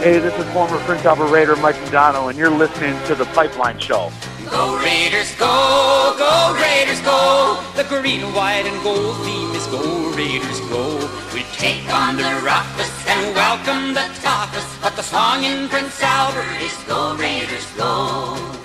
Hey, 0.02 0.18
this 0.18 0.34
is 0.34 0.52
former 0.52 0.80
Prince 0.80 1.06
Albert 1.06 1.28
Raider 1.28 1.56
Mike 1.58 1.76
Modano, 1.76 2.32
and 2.32 2.40
you're 2.40 2.50
listening 2.50 2.98
to 3.06 3.14
the 3.14 3.26
Pipeline 3.38 3.78
Show. 3.78 4.12
Go 4.50 4.82
Raiders, 4.84 5.36
go, 5.36 6.16
go 6.18 6.58
Raiders, 6.60 7.00
go. 7.02 7.64
The 7.76 7.84
green, 7.84 8.22
white, 8.34 8.66
and 8.66 8.82
gold 8.82 9.16
theme 9.26 9.52
is 9.52 9.68
go 9.68 10.10
Raiders, 10.16 10.60
go. 10.62 10.98
We 11.36 11.44
take 11.54 11.88
on 11.94 12.16
the 12.16 12.42
roughest 12.44 13.08
and 13.08 13.36
welcome 13.36 13.94
the 13.94 14.10
toughest, 14.24 14.82
but 14.82 14.96
the 14.96 15.04
song 15.04 15.44
in 15.44 15.70
Prince 15.70 16.02
Albert 16.02 16.60
is 16.60 16.76
go 16.88 17.16
Raiders, 17.16 17.72
go. 17.78 18.61